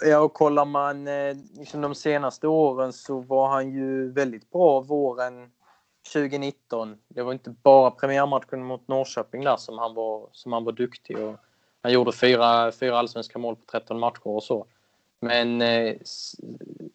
[0.00, 4.80] Ja, och kollar man eh, liksom de senaste åren så var han ju väldigt bra
[4.80, 5.50] våren
[6.12, 6.96] 2019.
[7.08, 11.18] Det var inte bara premiärmatchen mot Norrköping där som han var, som han var duktig.
[11.18, 11.36] Och
[11.82, 14.66] han gjorde fyra, fyra allsvenska mål på 13 matcher och så.
[15.20, 15.96] Men eh,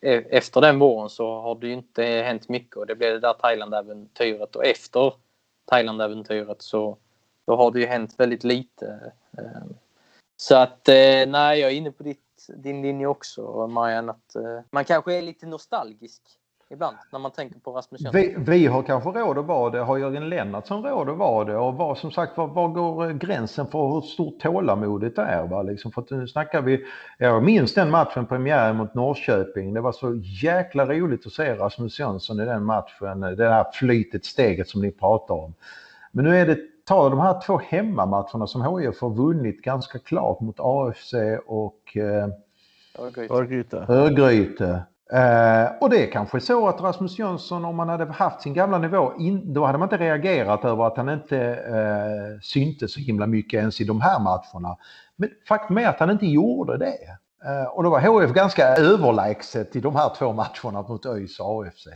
[0.02, 3.20] e, efter den våren så har det ju inte hänt mycket och det blev det
[3.20, 5.14] där Thailand-äventyret och efter
[5.66, 6.98] Thailand-äventyret så
[7.46, 9.12] då har det ju hänt väldigt lite.
[9.38, 9.72] Eh.
[10.38, 14.60] Så att eh, nej, jag är inne på ditt din linje också, Marianne, att eh,
[14.72, 16.22] man kanske är lite nostalgisk
[16.72, 18.22] ibland när man tänker på Rasmus Jönsson.
[18.22, 19.80] Vi, vi, har kanske råd att vara det.
[19.80, 21.58] Har Jörgen Lennartsson råd att vara det?
[21.58, 25.48] Och var, som sagt, var, var går gränsen för hur stort tålamodet är?
[25.48, 25.62] Va?
[25.62, 26.86] Liksom, för att nu snackar vi,
[27.18, 29.74] jag minns den matchen, premiären mot Norrköping.
[29.74, 33.20] Det var så jäkla roligt att se Rasmus Jönsson i den matchen.
[33.20, 35.54] Det här flytet, steget som ni pratar om.
[36.12, 40.42] Men nu är det ta de här två hemmamatcherna som HIF har vunnit ganska klart
[40.42, 41.14] mot AFC
[41.46, 42.28] och eh,
[43.30, 43.86] Örgryte.
[43.90, 44.84] Örgryte.
[45.14, 48.78] Eh, och det är kanske så att Rasmus Jönsson, om han hade haft sin gamla
[48.78, 53.28] nivå, in, då hade man inte reagerat över att han inte eh, syntes så himla
[53.28, 54.78] mycket ens i de här matcherna.
[55.16, 56.98] Men faktum är att han inte gjorde det.
[57.46, 61.66] Eh, och då var HF ganska överlägset i de här två matcherna mot ÖIS och
[61.66, 61.88] AFC.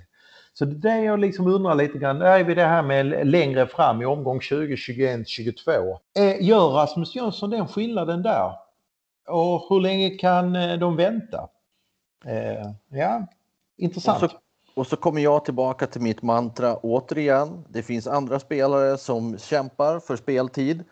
[0.54, 4.02] Så det är jag liksom undrar lite grann, är vi det här med längre fram
[4.02, 5.72] i omgång 20, 21, 22.
[6.40, 8.52] Gör Rasmus Jönsson den skillnaden där?
[9.28, 11.50] Och hur länge kan eh, de vänta?
[12.26, 13.28] Eh, ja,
[13.78, 14.24] intressant.
[14.24, 14.38] Och så,
[14.74, 17.66] och så kommer jag tillbaka till mitt mantra återigen.
[17.70, 20.84] Det finns andra spelare som kämpar för speltid.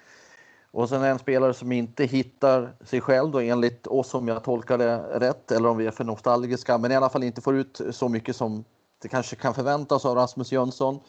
[0.72, 4.78] Och sen en spelare som inte hittar sig själv då enligt oss om jag tolkar
[4.78, 7.82] det rätt eller om vi är för nostalgiska men i alla fall inte får ut
[7.92, 8.64] så mycket som
[9.02, 11.00] det kanske kan förväntas av Rasmus Jönsson.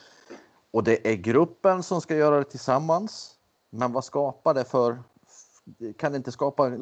[0.70, 3.34] Och det är gruppen som ska göra det tillsammans.
[3.70, 5.02] Men vad skapar det för
[5.98, 6.72] kan det inte skapa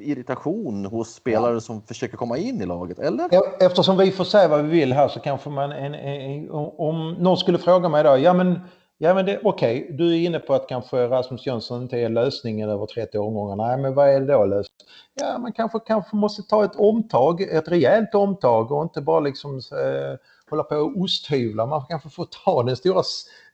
[0.00, 1.60] irritation hos spelare ja.
[1.60, 2.98] som försöker komma in i laget?
[2.98, 3.28] Eller?
[3.60, 5.72] Eftersom vi får säga vad vi vill här så kanske man...
[5.72, 8.60] En, en, om någon skulle fråga mig då, ja men,
[8.98, 12.70] ja, men okej, okay, du är inne på att kanske Rasmus Jönsson inte är lösningen
[12.70, 13.56] över 30 omgångar.
[13.56, 14.86] Nej, men vad är det då lösningen?
[15.14, 19.56] Ja, man kanske, kanske måste ta ett omtag, ett rejält omtag och inte bara liksom
[19.56, 20.18] eh,
[20.50, 21.66] hålla på och osthyvla.
[21.66, 23.02] Man kanske får ta den stora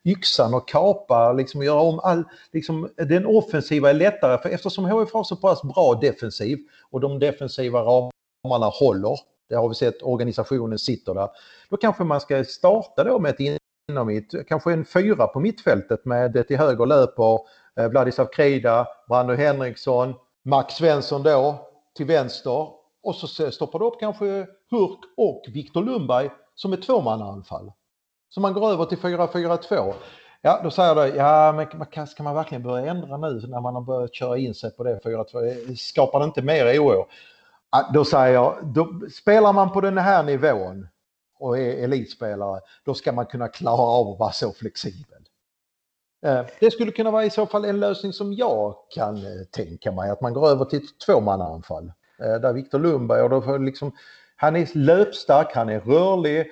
[0.05, 5.13] yxan och kapa, liksom göra om all, liksom, den offensiva är lättare för eftersom HIF
[5.13, 6.59] har så pass bra defensiv
[6.91, 9.19] och de defensiva ramarna håller.
[9.49, 11.29] Det har vi sett, organisationen sitter där.
[11.69, 16.47] Då kanske man ska starta då med ett inommitt, kanske en fyra på mittfältet med
[16.49, 17.39] till höger löper
[17.81, 22.69] eh, Vladislav Krida, Brando Henriksson, Max Svensson då till vänster
[23.03, 27.73] och så stoppar du upp kanske Hurk och Viktor Lundberg som är tvåmannaanfall.
[28.29, 29.95] Så man går över till 4-4-2.
[30.43, 33.83] Ja, då säger du, ja men ska man verkligen börja ändra nu när man har
[33.83, 35.69] börjat köra in sig på det 4-2?
[35.71, 37.07] Eh, skapar det inte mer oro?
[37.95, 40.89] Då säger jag, då, spelar man på den här nivån
[41.39, 45.23] och är elitspelare, då ska man kunna klara av att vara så flexibel.
[46.27, 49.93] Eh, det skulle kunna vara i så fall en lösning som jag kan eh, tänka
[49.93, 51.93] mig, att man går över till ett tvåmannaanfall.
[52.19, 53.93] Där Viktor Lundberg, och då får liksom,
[54.37, 56.47] han är löpstark, han är rörlig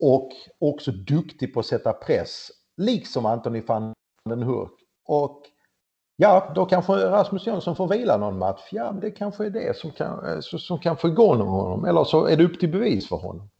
[0.00, 3.92] och också duktig på att sätta press, liksom Antoni van
[4.24, 4.72] den Hurk.
[5.06, 5.42] Och
[6.16, 8.68] ja, då kanske Rasmus Jönsson får vila någon match.
[8.70, 11.84] Ja, men det kanske är det som kan, som kan få igång honom.
[11.84, 13.50] Eller så är det upp till bevis för honom.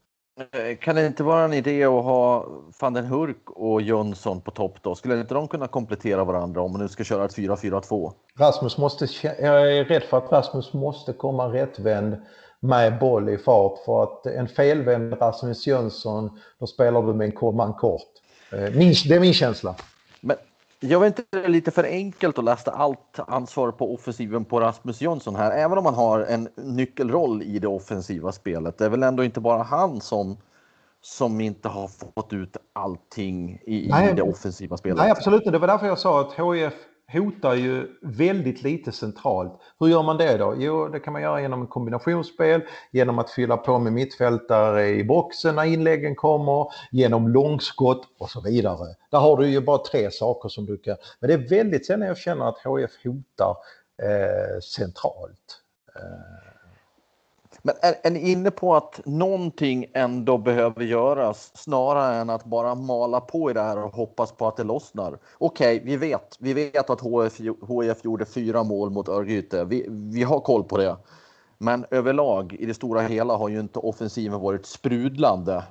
[0.52, 2.46] Eh, kan det inte vara en idé att ha
[2.80, 4.94] van den Hurk och Jönsson på topp då?
[4.94, 8.12] Skulle inte de kunna komplettera varandra om man nu ska köra ett 4-4-2?
[8.38, 12.16] Rasmus måste, jag är rädd för att Rasmus måste komma rättvänd
[12.60, 17.56] med boll i fart för att en felvänd Rasmus Jönsson, då spelar du med en
[17.56, 18.08] man kort.
[18.52, 19.74] Eh, min, det är min känsla.
[20.20, 20.36] Men
[20.80, 24.60] jag vet inte, det är lite för enkelt att lasta allt ansvar på offensiven på
[24.60, 28.78] Rasmus Jönsson här, även om han har en nyckelroll i det offensiva spelet.
[28.78, 30.36] Det är väl ändå inte bara han som,
[31.00, 34.98] som inte har fått ut allting i, Nej, i det offensiva spelet.
[34.98, 35.50] Nej, absolut inte.
[35.50, 36.74] Det var därför jag sa att HIF
[37.12, 39.60] hotar ju väldigt lite centralt.
[39.80, 40.54] Hur gör man det då?
[40.58, 45.54] Jo, det kan man göra genom kombinationsspel, genom att fylla på med mittfältare i boxen
[45.54, 48.94] när inläggen kommer, genom långskott och så vidare.
[49.10, 50.96] Där har du ju bara tre saker som du kan...
[51.20, 53.56] Men det är väldigt sällan jag känner att HF hotar
[54.02, 55.60] eh, centralt.
[55.96, 56.47] Eh,
[57.68, 62.74] men är, är ni inne på att någonting ändå behöver göras snarare än att bara
[62.74, 65.18] mala på i det här och hoppas på att det lossnar?
[65.38, 66.36] Okej, okay, vi vet.
[66.38, 69.64] Vi vet att HF, HF gjorde fyra mål mot Örgryte.
[69.64, 70.96] Vi, vi har koll på det.
[71.58, 75.64] Men överlag i det stora hela har ju inte offensiven varit sprudlande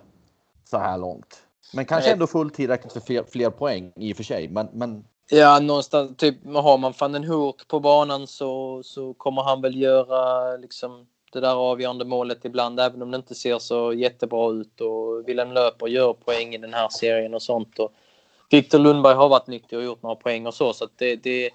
[0.70, 1.44] så här långt.
[1.74, 4.50] Men kanske ändå fullt tillräckligt för fler, fler poäng i och för sig.
[4.50, 5.04] Men, men...
[5.30, 9.82] Ja, någonstans typ har man fan en Hurk på banan så, så kommer han väl
[9.82, 14.82] göra liksom det där avgörande målet ibland, även om det inte ser så jättebra ut.
[14.82, 17.80] Och Willem Löper gör poäng i den här serien och sånt.
[17.80, 17.94] Och
[18.50, 20.74] Victor Lundberg har varit nyttig och gjort några poäng och så.
[20.74, 21.50] Så det, det,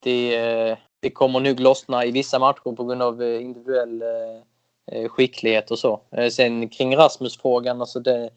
[0.00, 4.02] det, eh, det kommer nog lossna i vissa matcher på grund av eh, individuell
[4.92, 6.00] eh, skicklighet och så.
[6.30, 8.30] Sen kring Rasmus-frågan, alltså det,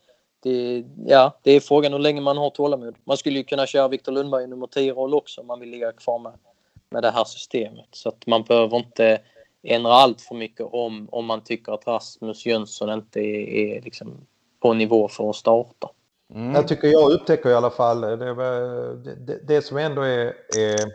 [0.44, 2.96] det, ja, det är frågan hur länge man har tålamod.
[3.04, 5.92] Man skulle ju kunna köra Victor Lundberg i nummer 10-roll också om man vill ligga
[5.92, 6.34] kvar med,
[6.90, 7.88] med det här systemet.
[7.92, 9.22] Så att man behöver inte
[9.64, 14.28] ändra allt för mycket om, om man tycker att Rasmus Jönsson inte är, är liksom
[14.62, 15.90] på nivå för att starta.
[16.34, 16.56] Mm.
[16.56, 18.36] Jag tycker jag upptäcker i alla fall det,
[19.16, 20.94] det, det som ändå är, är,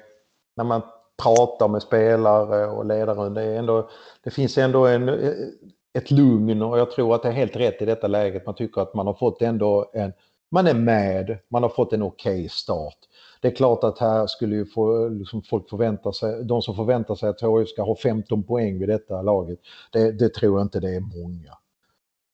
[0.56, 0.82] när man
[1.22, 3.90] pratar med spelare och ledare, det, är ändå,
[4.24, 5.08] det finns ändå en,
[5.98, 8.46] ett lugn och jag tror att det är helt rätt i detta läget.
[8.46, 10.12] Man tycker att man har fått ändå en,
[10.50, 12.98] man är med, man har fått en okej okay start.
[13.40, 17.14] Det är klart att här skulle ju få, liksom folk förvänta sig, de som förväntar
[17.14, 19.58] sig att HIF ska ha 15 poäng vid detta laget,
[19.92, 21.58] det, det tror jag inte det är många.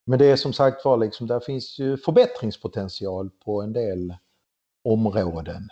[0.06, 4.14] Men det är som sagt var, liksom, där finns ju förbättringspotential på en del
[4.84, 5.68] områden.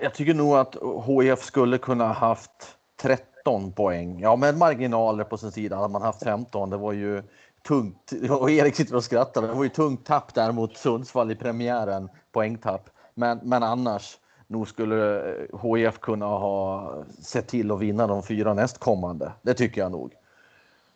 [0.00, 4.20] Jag tycker nog att HIF skulle kunna haft 13 poäng.
[4.20, 6.70] Ja, med marginaler på sin sida hade man haft 15.
[6.70, 7.22] Det var ju
[7.68, 8.12] tungt.
[8.30, 9.42] Och Erik sitter och skrattar.
[9.42, 12.08] Det var ju tungt tapp där mot Sundsvall i premiären.
[12.32, 12.90] Poängtapp.
[13.14, 15.22] Men, men annars nog skulle
[15.62, 19.32] HIF eh, kunna ha sett till att vinna de fyra nästkommande.
[19.42, 20.12] Det tycker jag nog.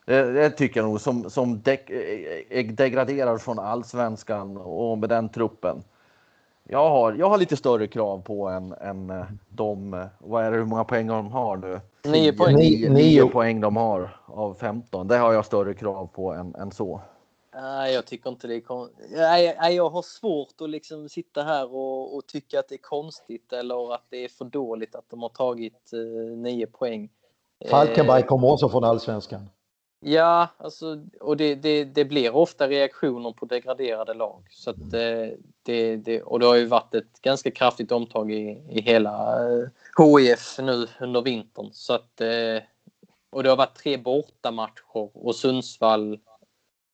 [0.05, 1.73] Det, det tycker jag nog som, som de,
[2.51, 5.83] eh, degraderar från allsvenskan och med den truppen.
[6.65, 10.57] Jag har, jag har lite större krav på än, än eh, de, vad är det,
[10.57, 11.81] hur många poäng de har nu?
[12.05, 12.57] Nio poäng.
[12.57, 15.09] Nio, nio poäng de har av 15.
[15.09, 17.01] Det har jag större krav på än, än så.
[17.55, 19.07] Nej, jag tycker inte det är konstigt.
[19.11, 23.53] Nej, jag har svårt att liksom sitta här och, och, tycka att det är konstigt
[23.53, 27.11] eller att det är för dåligt att de har tagit eh, nio poäng.
[27.71, 29.49] Falkenberg kommer också från allsvenskan.
[30.01, 34.47] Ja, alltså, och det, det, det, blir ofta reaktioner på degraderade lag.
[34.51, 35.29] Så att, eh,
[35.63, 39.39] det, det, och det har ju varit ett ganska kraftigt omtag i, i hela
[39.99, 41.71] HIF eh, nu under vintern.
[41.73, 42.63] Så att, eh,
[43.31, 46.19] och det har varit tre bortamatcher och Sundsvall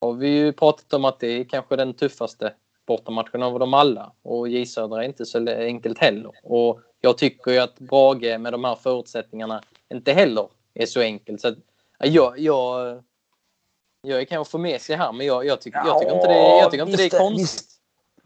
[0.00, 2.52] har vi ju pratat om att det är kanske den tuffaste
[2.86, 4.12] bortamatchen av dem alla.
[4.22, 6.32] Och J Södra är inte så enkelt heller.
[6.42, 11.40] Och jag tycker ju att Brage med de här förutsättningarna inte heller är så enkelt.
[11.40, 11.54] Så att,
[11.98, 13.02] jag, jag,
[14.02, 16.70] Jag är kanske för mesig här, men jag, jag, tycker, jag tycker inte det, jag
[16.70, 17.72] tycker inte det är konstigt.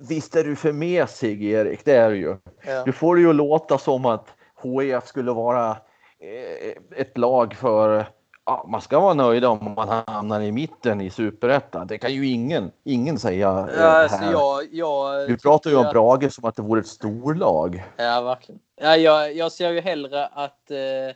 [0.09, 1.85] Visst, är du för mesig, Erik.
[1.85, 2.37] Det är du ju.
[2.67, 2.85] Ja.
[2.85, 4.27] Du får det ju låta som att
[4.63, 8.07] HIF skulle vara eh, ett lag för
[8.51, 11.87] ja, man ska vara nöjd om man hamnar i mitten i superettan.
[11.87, 15.83] Det kan ju ingen, ingen säga eh, Ja, alltså, jag, jag, Vi pratar ju om
[15.85, 17.85] tycker- Brage som att det vore ett storlag.
[17.97, 18.61] Ja, verkligen.
[18.81, 21.15] Ja, jag, jag ser ju hellre att, eh,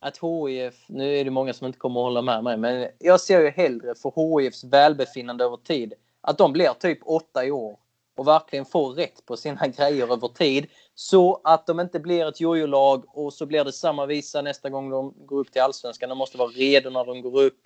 [0.00, 3.20] att HIF, nu är det många som inte kommer att hålla med mig, men jag
[3.20, 7.76] ser ju hellre för HIFs välbefinnande över tid att de blir typ åtta i år
[8.16, 12.40] och verkligen får rätt på sina grejer över tid så att de inte blir ett
[12.40, 16.08] jojo-lag och så blir det samma visa nästa gång de går upp till allsvenskan.
[16.08, 17.60] De måste vara redo när de går upp.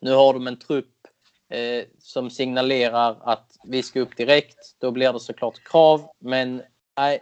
[0.00, 0.94] Nu har de en trupp
[1.50, 4.76] eh, som signalerar att vi ska upp direkt.
[4.78, 6.62] Då blir det såklart krav, men
[6.96, 7.20] nej.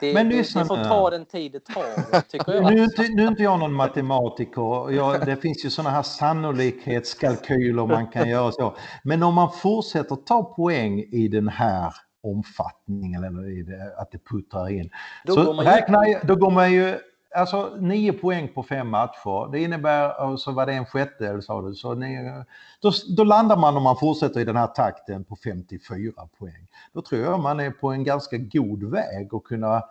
[0.00, 2.64] Det, Men lyssna det får ta den tid det tar, tycker jag.
[2.74, 4.90] Nu är, inte, nu är inte jag någon matematiker.
[4.90, 8.76] Jag, det finns ju sådana här sannolikhetskalkyler man kan göra så.
[9.04, 11.92] Men om man fortsätter ta poäng i den här
[12.22, 14.90] omfattningen eller i det, att det puttrar in.
[15.24, 16.98] Då så går man ju- räknar då går man ju
[17.34, 19.52] Alltså 9 poäng på fem matcher.
[19.52, 21.74] Det innebär, och så var det en sjättedel sa du.
[21.74, 22.32] Så ni,
[22.80, 26.66] då, då landar man om man fortsätter i den här takten på 54 poäng.
[26.92, 29.82] Då tror jag man är på en ganska god väg att kunna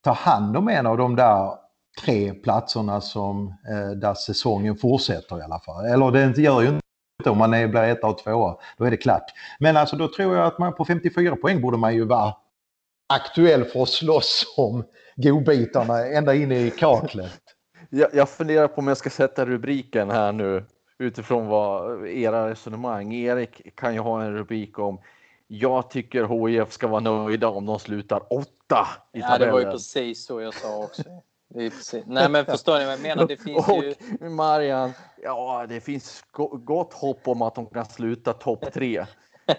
[0.00, 1.50] ta hand om en av de där
[2.00, 5.84] tre platserna som eh, där säsongen fortsätter i alla fall.
[5.84, 8.56] Eller det gör ju inte om man är, blir etta och tvåa.
[8.76, 9.24] Då är det klart.
[9.58, 12.34] Men alltså då tror jag att man på 54 poäng borde man ju vara
[13.08, 14.84] aktuell för att slåss om
[15.16, 17.40] godbitarna ända in i kaklet.
[17.90, 20.64] Jag, jag funderar på om jag ska sätta rubriken här nu
[20.98, 23.14] utifrån vad era resonemang.
[23.14, 24.98] Erik kan ju ha en rubrik om
[25.46, 29.50] jag tycker HIF ska vara nöjda om de slutar åtta i Ja, det var ju
[29.50, 29.72] tabellen.
[29.72, 31.02] precis så jag sa också.
[32.06, 33.26] Nej, men förstår ni vad jag menar?
[33.26, 33.94] Det finns ju...
[34.26, 34.92] Och Marian,
[35.22, 39.06] ja det finns go- gott hopp om att de kan sluta topp tre.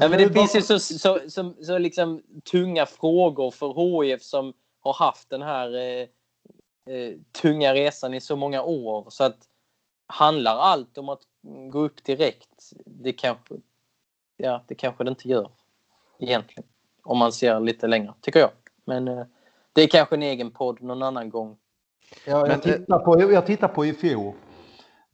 [0.00, 4.52] Ja, men det finns ju så, så, så, så liksom tunga frågor för HIF som
[4.80, 6.08] har haft den här eh,
[6.94, 7.12] eh,
[7.42, 9.06] tunga resan i så många år.
[9.08, 9.38] Så att
[10.06, 11.20] handlar allt om att
[11.70, 12.72] gå upp direkt?
[12.84, 13.54] Det kanske,
[14.36, 15.50] ja, det kanske det inte gör
[16.18, 16.68] egentligen.
[17.02, 18.50] Om man ser lite längre, tycker jag.
[18.84, 19.24] Men eh,
[19.72, 21.56] det är kanske en egen podd någon annan gång.
[22.26, 24.32] Ja, jag, tittar på, jag tittar på i fjol.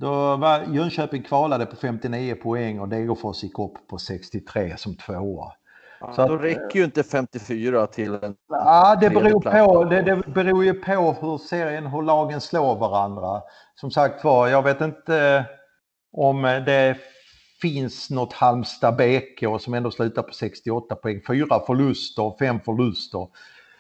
[0.01, 5.53] Då var Jönköping kvalade på 59 poäng och Degerfors gick upp på 63 som tvåa.
[6.15, 10.17] Så att- då räcker ju inte 54 till en Ja, det beror, på, det, det
[10.17, 13.43] beror ju på hur serien, hur lagen slår varandra.
[13.75, 15.45] Som sagt var, jag vet inte
[16.13, 16.97] om det
[17.63, 21.21] finns något Halmstad BK som ändå slutar på 68 poäng.
[21.27, 23.27] Fyra förluster, fem förluster.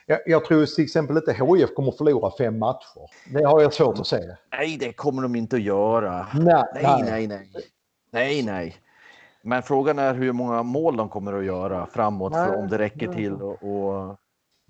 [0.07, 3.33] Jag, jag tror till exempel inte HIF kommer förlora fem matcher.
[3.33, 4.37] Det har jag svårt att se.
[4.53, 6.27] Nej, det kommer de inte att göra.
[6.35, 7.51] Nej, Nej, nej, nej.
[8.13, 8.77] Nej, nej.
[9.43, 13.13] Men frågan är hur många mål de kommer att göra framåt för om det räcker
[13.13, 14.17] till och, och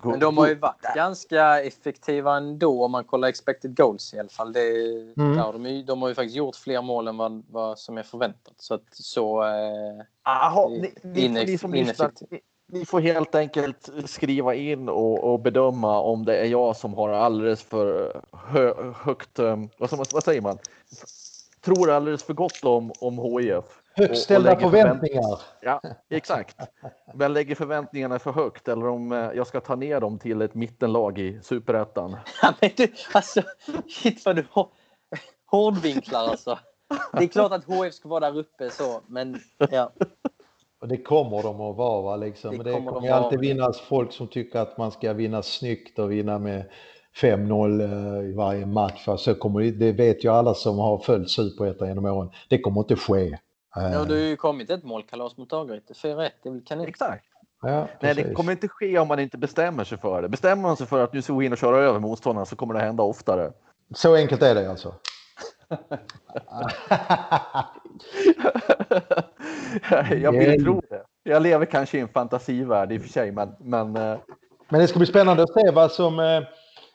[0.05, 4.29] Men de har ju varit ganska effektiva ändå om man kollar expected goals i alla
[4.29, 4.53] fall.
[4.53, 4.61] Det,
[5.17, 5.37] Mm.
[5.39, 7.99] ja, de, är ju- de har ju faktiskt gjort fler mål än vad, vad som
[7.99, 8.55] är förväntat.
[8.57, 9.43] Så att så...
[9.43, 12.41] Eh, Aha, ni, ni, ineff- ni som lyssnar, ni,
[12.73, 17.09] ni får helt enkelt skriva in och, och bedöma om det är jag som har
[17.09, 20.59] alldeles för hö, högt, um, vad, som, vad säger man?
[21.61, 23.65] Tror alldeles för gott om, om HIF.
[23.93, 25.41] Högt ställda förväntningar.
[25.61, 26.57] Ja, exakt.
[27.15, 30.55] Men lägger förväntningarna för högt eller om eh, jag ska ta ner dem till ett
[30.55, 32.17] mittenlag i superettan.
[32.43, 33.43] ja, men du, alltså,
[33.89, 34.45] shit vad du
[35.47, 36.59] hårdvinklar alltså.
[37.13, 39.41] Det är klart att HF ska vara där uppe så, men
[39.71, 39.93] ja.
[40.81, 42.03] Och det kommer de att vara.
[42.03, 42.17] Va?
[42.17, 42.59] Liksom.
[42.59, 43.49] Det det kommer kommer alltid vara.
[43.49, 46.65] vinnas folk som tycker att man ska vinna snyggt och vinna med
[47.21, 49.09] 5-0 eh, i varje match.
[49.19, 52.31] Så kommer det, det vet ju alla som har följt Superettan genom åren.
[52.49, 53.27] Det kommer inte ske.
[53.77, 54.05] Eh, ja.
[54.05, 55.93] Det har ju kommit ett målkalas mot Örgryte.
[55.93, 56.87] 4-1, det är väl kanon.
[56.87, 57.25] Exakt.
[57.63, 60.29] ja, Nej, det kommer inte ske om man inte bestämmer sig för det.
[60.29, 62.75] Bestämmer man sig för att nu ska vi in och köra över motståndarna så kommer
[62.75, 63.53] det hända oftare.
[63.95, 64.95] Så enkelt är det alltså.
[70.23, 71.03] jag vill tro det.
[71.23, 74.19] Jag lever kanske i en fantasivärld i och för sig, men, men eh,
[74.69, 76.19] Men det ska bli spännande att se vad som...
[76.19, 76.43] Eh,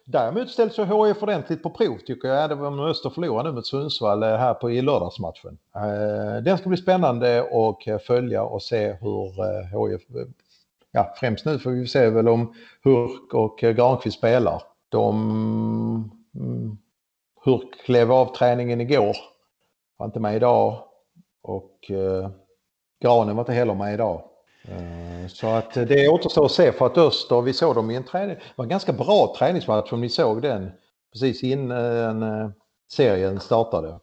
[0.06, 2.50] däremot ställs ju HIF ordentligt på prov tycker jag.
[2.50, 5.58] Det var när Öster förlorade nu mot Sundsvall eh, här på, i lördagsmatchen.
[6.44, 10.02] Den ska bli spännande och eh, följa och se hur HIF...
[10.92, 12.54] Ja, främst nu får vi se väl om
[12.84, 14.62] Hurk och Granqvist spelar.
[14.90, 16.12] De...
[16.36, 16.78] Mm,
[17.46, 19.16] Hurk klev av träningen igår.
[19.98, 20.84] Var inte med idag.
[21.48, 22.30] Och eh,
[23.02, 24.22] Granen var inte heller med idag.
[24.68, 28.04] Eh, Så att det återstår att se för att Öster, vi såg dem i en
[28.04, 30.72] träning, det var en ganska bra träningsmatch om ni såg den
[31.14, 32.50] precis innan eh,
[32.92, 34.00] serien startade.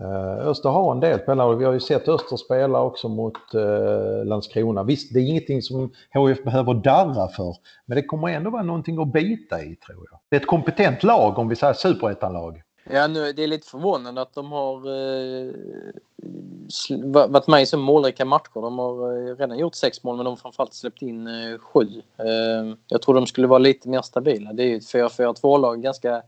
[0.00, 1.56] Eh, Öster har en del spelare.
[1.56, 4.82] Vi har ju sett Öster spela också mot eh, Landskrona.
[4.82, 7.56] Visst, det är ingenting som HF behöver darra för.
[7.86, 10.20] Men det kommer ändå vara någonting att bita i tror jag.
[10.30, 12.62] Det är ett kompetent lag om vi säger superettanlag.
[12.90, 15.52] Ja, nu, det är lite förvånande att de har eh,
[17.28, 18.60] varit med i så målrika matcher.
[18.60, 22.02] De har eh, redan gjort sex mål men de har framförallt släppt in eh, sju.
[22.16, 24.52] Eh, jag tror de skulle vara lite mer stabila.
[24.52, 25.82] Det är ju ett 4-4-2-lag.
[25.82, 26.22] Ganska,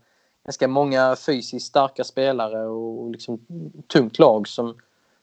[0.45, 3.39] ganska många fysiskt starka spelare och liksom
[3.93, 4.77] tungt lag som,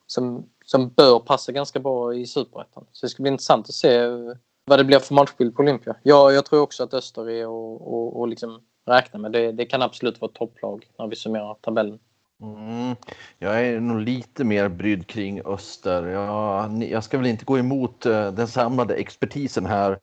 [0.06, 2.84] som, som bör passa ganska bra i Superettan.
[2.92, 4.32] Så det ska bli intressant att se eh,
[4.64, 5.96] vad det blir för matchbild på Olympia.
[6.02, 9.32] Ja, jag tror också att Öster är och, och, och liksom räkna med.
[9.32, 11.98] Det, det kan absolut vara ett topplag när vi summerar tabellen.
[12.42, 12.96] Mm,
[13.38, 16.06] jag är nog lite mer brydd kring Öster.
[16.06, 19.98] Jag, jag ska väl inte gå emot uh, den samlade expertisen här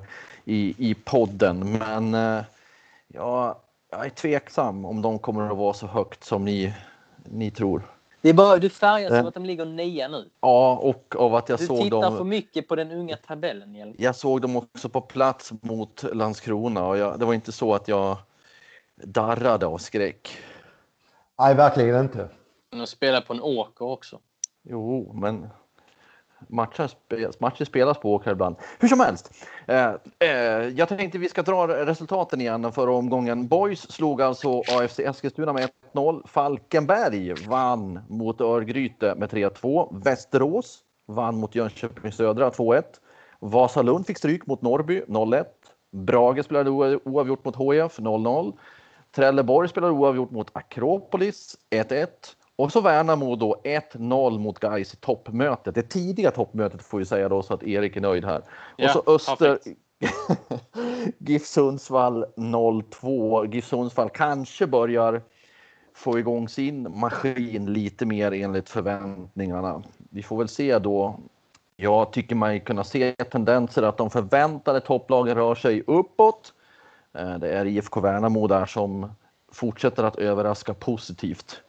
[0.46, 2.44] i, i podden, men uh,
[3.08, 3.60] ja,
[3.92, 6.74] jag är tveksam om de kommer att vara så högt som ni,
[7.26, 7.82] ni tror.
[8.22, 10.30] Det är bara du färgas av att de ligger nia nu.
[10.42, 11.86] Ja, och av att jag du såg dem...
[11.86, 13.76] Du tittar för mycket på den unga tabellen.
[13.76, 13.96] Hjälp.
[14.00, 17.88] Jag såg dem också på plats mot Landskrona och jag, det var inte så att
[17.88, 18.18] jag
[19.06, 20.38] darrade av skräck.
[21.40, 22.30] Nej, verkligen inte.
[22.72, 24.20] De spelar på en åker också.
[24.64, 25.48] Jo, men
[26.50, 28.56] matcher spelas, matcher spelas på åker ibland.
[28.80, 29.34] Hur som helst.
[29.68, 30.30] Eh, eh,
[30.68, 33.48] jag tänkte vi ska dra resultaten igen förra omgången.
[33.48, 36.28] Boys slog alltså AFC Eskilstuna med 1-0.
[36.28, 40.04] Falkenberg vann mot Örgryte med 3-2.
[40.04, 42.84] Västerås vann mot Jönköping Södra 2-1.
[43.40, 45.46] Vasalund fick stryk mot Norrby 0-1.
[45.92, 48.54] Brage spelade oavgjort mot HF 0-0.
[49.16, 52.08] Trelleborg spelar oavgjort mot Akropolis 1-1
[52.56, 55.76] och så Värnamo då 1-0 mot Gais i toppmötet.
[55.76, 58.44] Det tidiga toppmötet får vi säga då så att Erik är nöjd här.
[58.78, 59.60] Ja, och så Öster
[61.18, 63.54] GIF Sundsvall 0-2.
[63.54, 65.22] GIF Sundsvall kanske börjar
[65.94, 69.84] få igång sin maskin lite mer enligt förväntningarna.
[70.10, 71.20] Vi får väl se då.
[71.76, 76.54] Jag tycker man kunna se tendenser att de förväntade topplagen rör sig uppåt
[77.14, 79.12] Eh, det är IFK Värnamo där som
[79.52, 81.62] fortsätter att överraska positivt.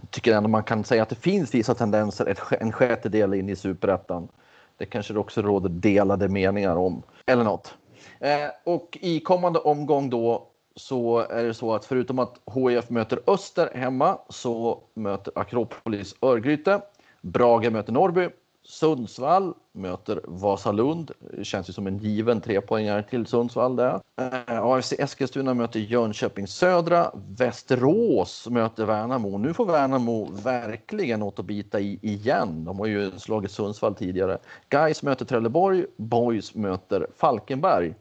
[0.00, 3.56] Jag tycker ändå man kan säga att det finns vissa tendenser en sjättedel in i
[3.56, 4.28] superettan.
[4.76, 7.74] Det kanske det också råder delade meningar om eller något.
[8.20, 13.20] Eh, och i kommande omgång då så är det så att förutom att HIF möter
[13.26, 16.80] Öster hemma så möter Akropolis Örgryte.
[17.20, 18.28] Brage möter Norrby
[18.70, 21.10] Sundsvall möter Vasalund.
[21.36, 24.00] Det känns ju som en given trepoängare till Sundsvall där.
[24.16, 27.10] Eh, AFC Eskilstuna möter Jönköping Södra.
[27.28, 29.38] Västerås möter Värnamo.
[29.38, 32.64] Nu får Värnamo verkligen något att bita i igen.
[32.64, 34.38] De har ju slagit Sundsvall tidigare.
[34.68, 35.86] Gais möter Trelleborg.
[35.96, 37.94] Boys möter Falkenberg.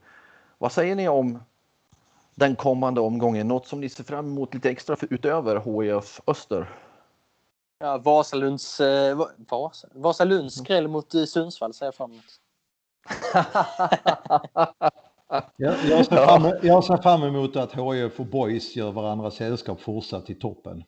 [0.57, 1.39] Vad säger ni om
[2.35, 3.47] den kommande omgången?
[3.47, 6.67] Något som ni ser fram emot lite extra för, utöver HIF Öster?
[7.79, 12.23] Ja, Vasalunds, eh, Vasa, Vasalunds skräll mot eh, Sundsvall ser jag fram emot.
[15.57, 19.81] jag, jag, ser fram, jag ser fram emot att HIF och Boys gör varandra sällskap
[19.81, 20.83] fortsatt i toppen.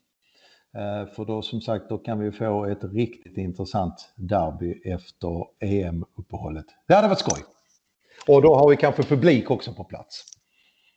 [0.75, 6.65] Eh, för då som sagt, då kan vi få ett riktigt intressant derby efter EM-uppehållet.
[6.87, 7.43] Det hade varit skoj.
[8.27, 10.25] Och då har vi kanske publik också på plats.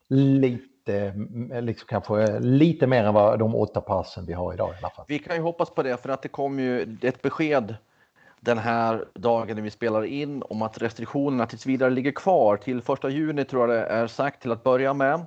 [0.08, 1.14] Lite lite,
[1.54, 4.90] eh, liksom kanske lite mer än vad de åtta passen vi har idag i alla
[4.90, 5.04] fall.
[5.08, 7.76] Vi kan ju hoppas på det för att det kom ju ett besked
[8.40, 12.82] den här dagen när vi spelar in om att restriktionerna tills vidare ligger kvar till
[12.82, 15.26] första juni tror jag det är sagt till att börja med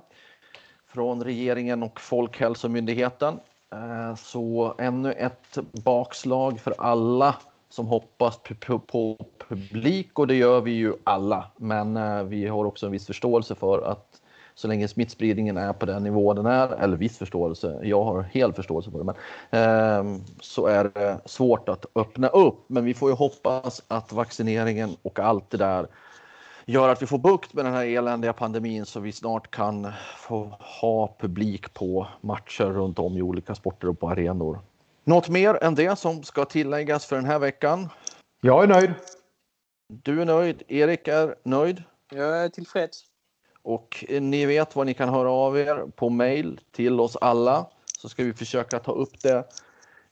[0.88, 3.40] från regeringen och Folkhälsomyndigheten.
[3.72, 7.34] Eh, så ännu ett bakslag för alla
[7.68, 8.40] som hoppas
[8.86, 11.50] på publik och det gör vi ju alla.
[11.56, 14.20] Men eh, vi har också en viss förståelse för att
[14.56, 18.56] så länge smittspridningen är på den nivå den är, eller viss förståelse, jag har helt
[18.56, 19.14] förståelse för det, men
[19.50, 22.64] eh, så är det svårt att öppna upp.
[22.66, 25.86] Men vi får ju hoppas att vaccineringen och allt det där
[26.64, 30.56] gör att vi får bukt med den här eländiga pandemin så vi snart kan få
[30.80, 34.60] ha publik på matcher runt om i olika sporter och på arenor.
[35.04, 37.88] Något mer än det som ska tilläggas för den här veckan?
[38.40, 38.90] Jag är nöjd.
[39.88, 40.62] Du är nöjd.
[40.68, 41.82] Erik är nöjd.
[42.10, 43.04] Jag är tillfreds.
[43.66, 47.66] Och eh, ni vet vad ni kan höra av er på mail till oss alla
[47.98, 49.44] så ska vi försöka ta upp det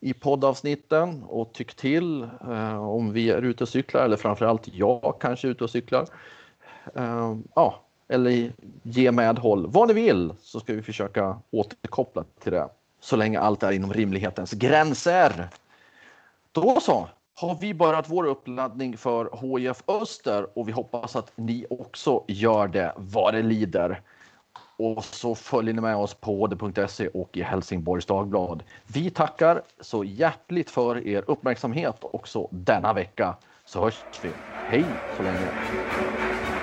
[0.01, 5.17] i poddavsnitten och tyck till eh, om vi är ute och cyklar eller framförallt jag
[5.21, 6.07] kanske är ute och cyklar.
[6.95, 8.53] Eh, ja, eller
[8.83, 9.67] ge medhåll.
[9.67, 12.69] Vad ni vill så ska vi försöka återkoppla till det
[13.01, 15.49] så länge allt är inom rimlighetens gränser.
[16.53, 21.67] Då så, har vi börjat vår uppladdning för HIF Öster och vi hoppas att ni
[21.71, 24.01] också gör det vad det lider.
[24.77, 28.63] och så följer ni med oss på hd.se och i Helsingborgs Dagblad.
[28.87, 33.37] Vi tackar så hjärtligt för er uppmärksamhet också denna vecka.
[33.65, 34.33] Så hörs vi.
[34.53, 34.85] Hej
[35.17, 36.54] så länge!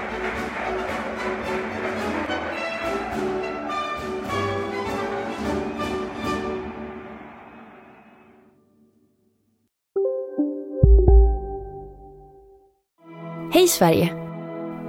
[13.54, 14.14] Hej Sverige!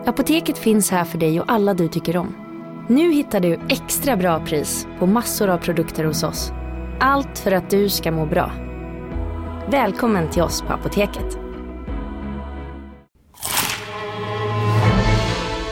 [0.06, 2.34] Apoteket finns här för dig och alla du tycker om.
[2.88, 6.52] Nu hittar du extra bra pris på massor av produkter hos oss.
[7.00, 8.52] Allt för att du ska må bra.
[9.70, 11.38] Välkommen till oss på Apoteket.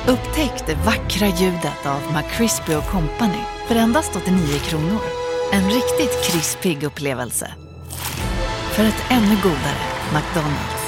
[0.08, 5.00] Upptäck det vackra ljudet av McCrispy Company för endast 89 kronor.
[5.52, 7.50] En riktigt krispig upplevelse.
[8.72, 9.80] För ett ännu godare
[10.14, 10.79] McDonalds.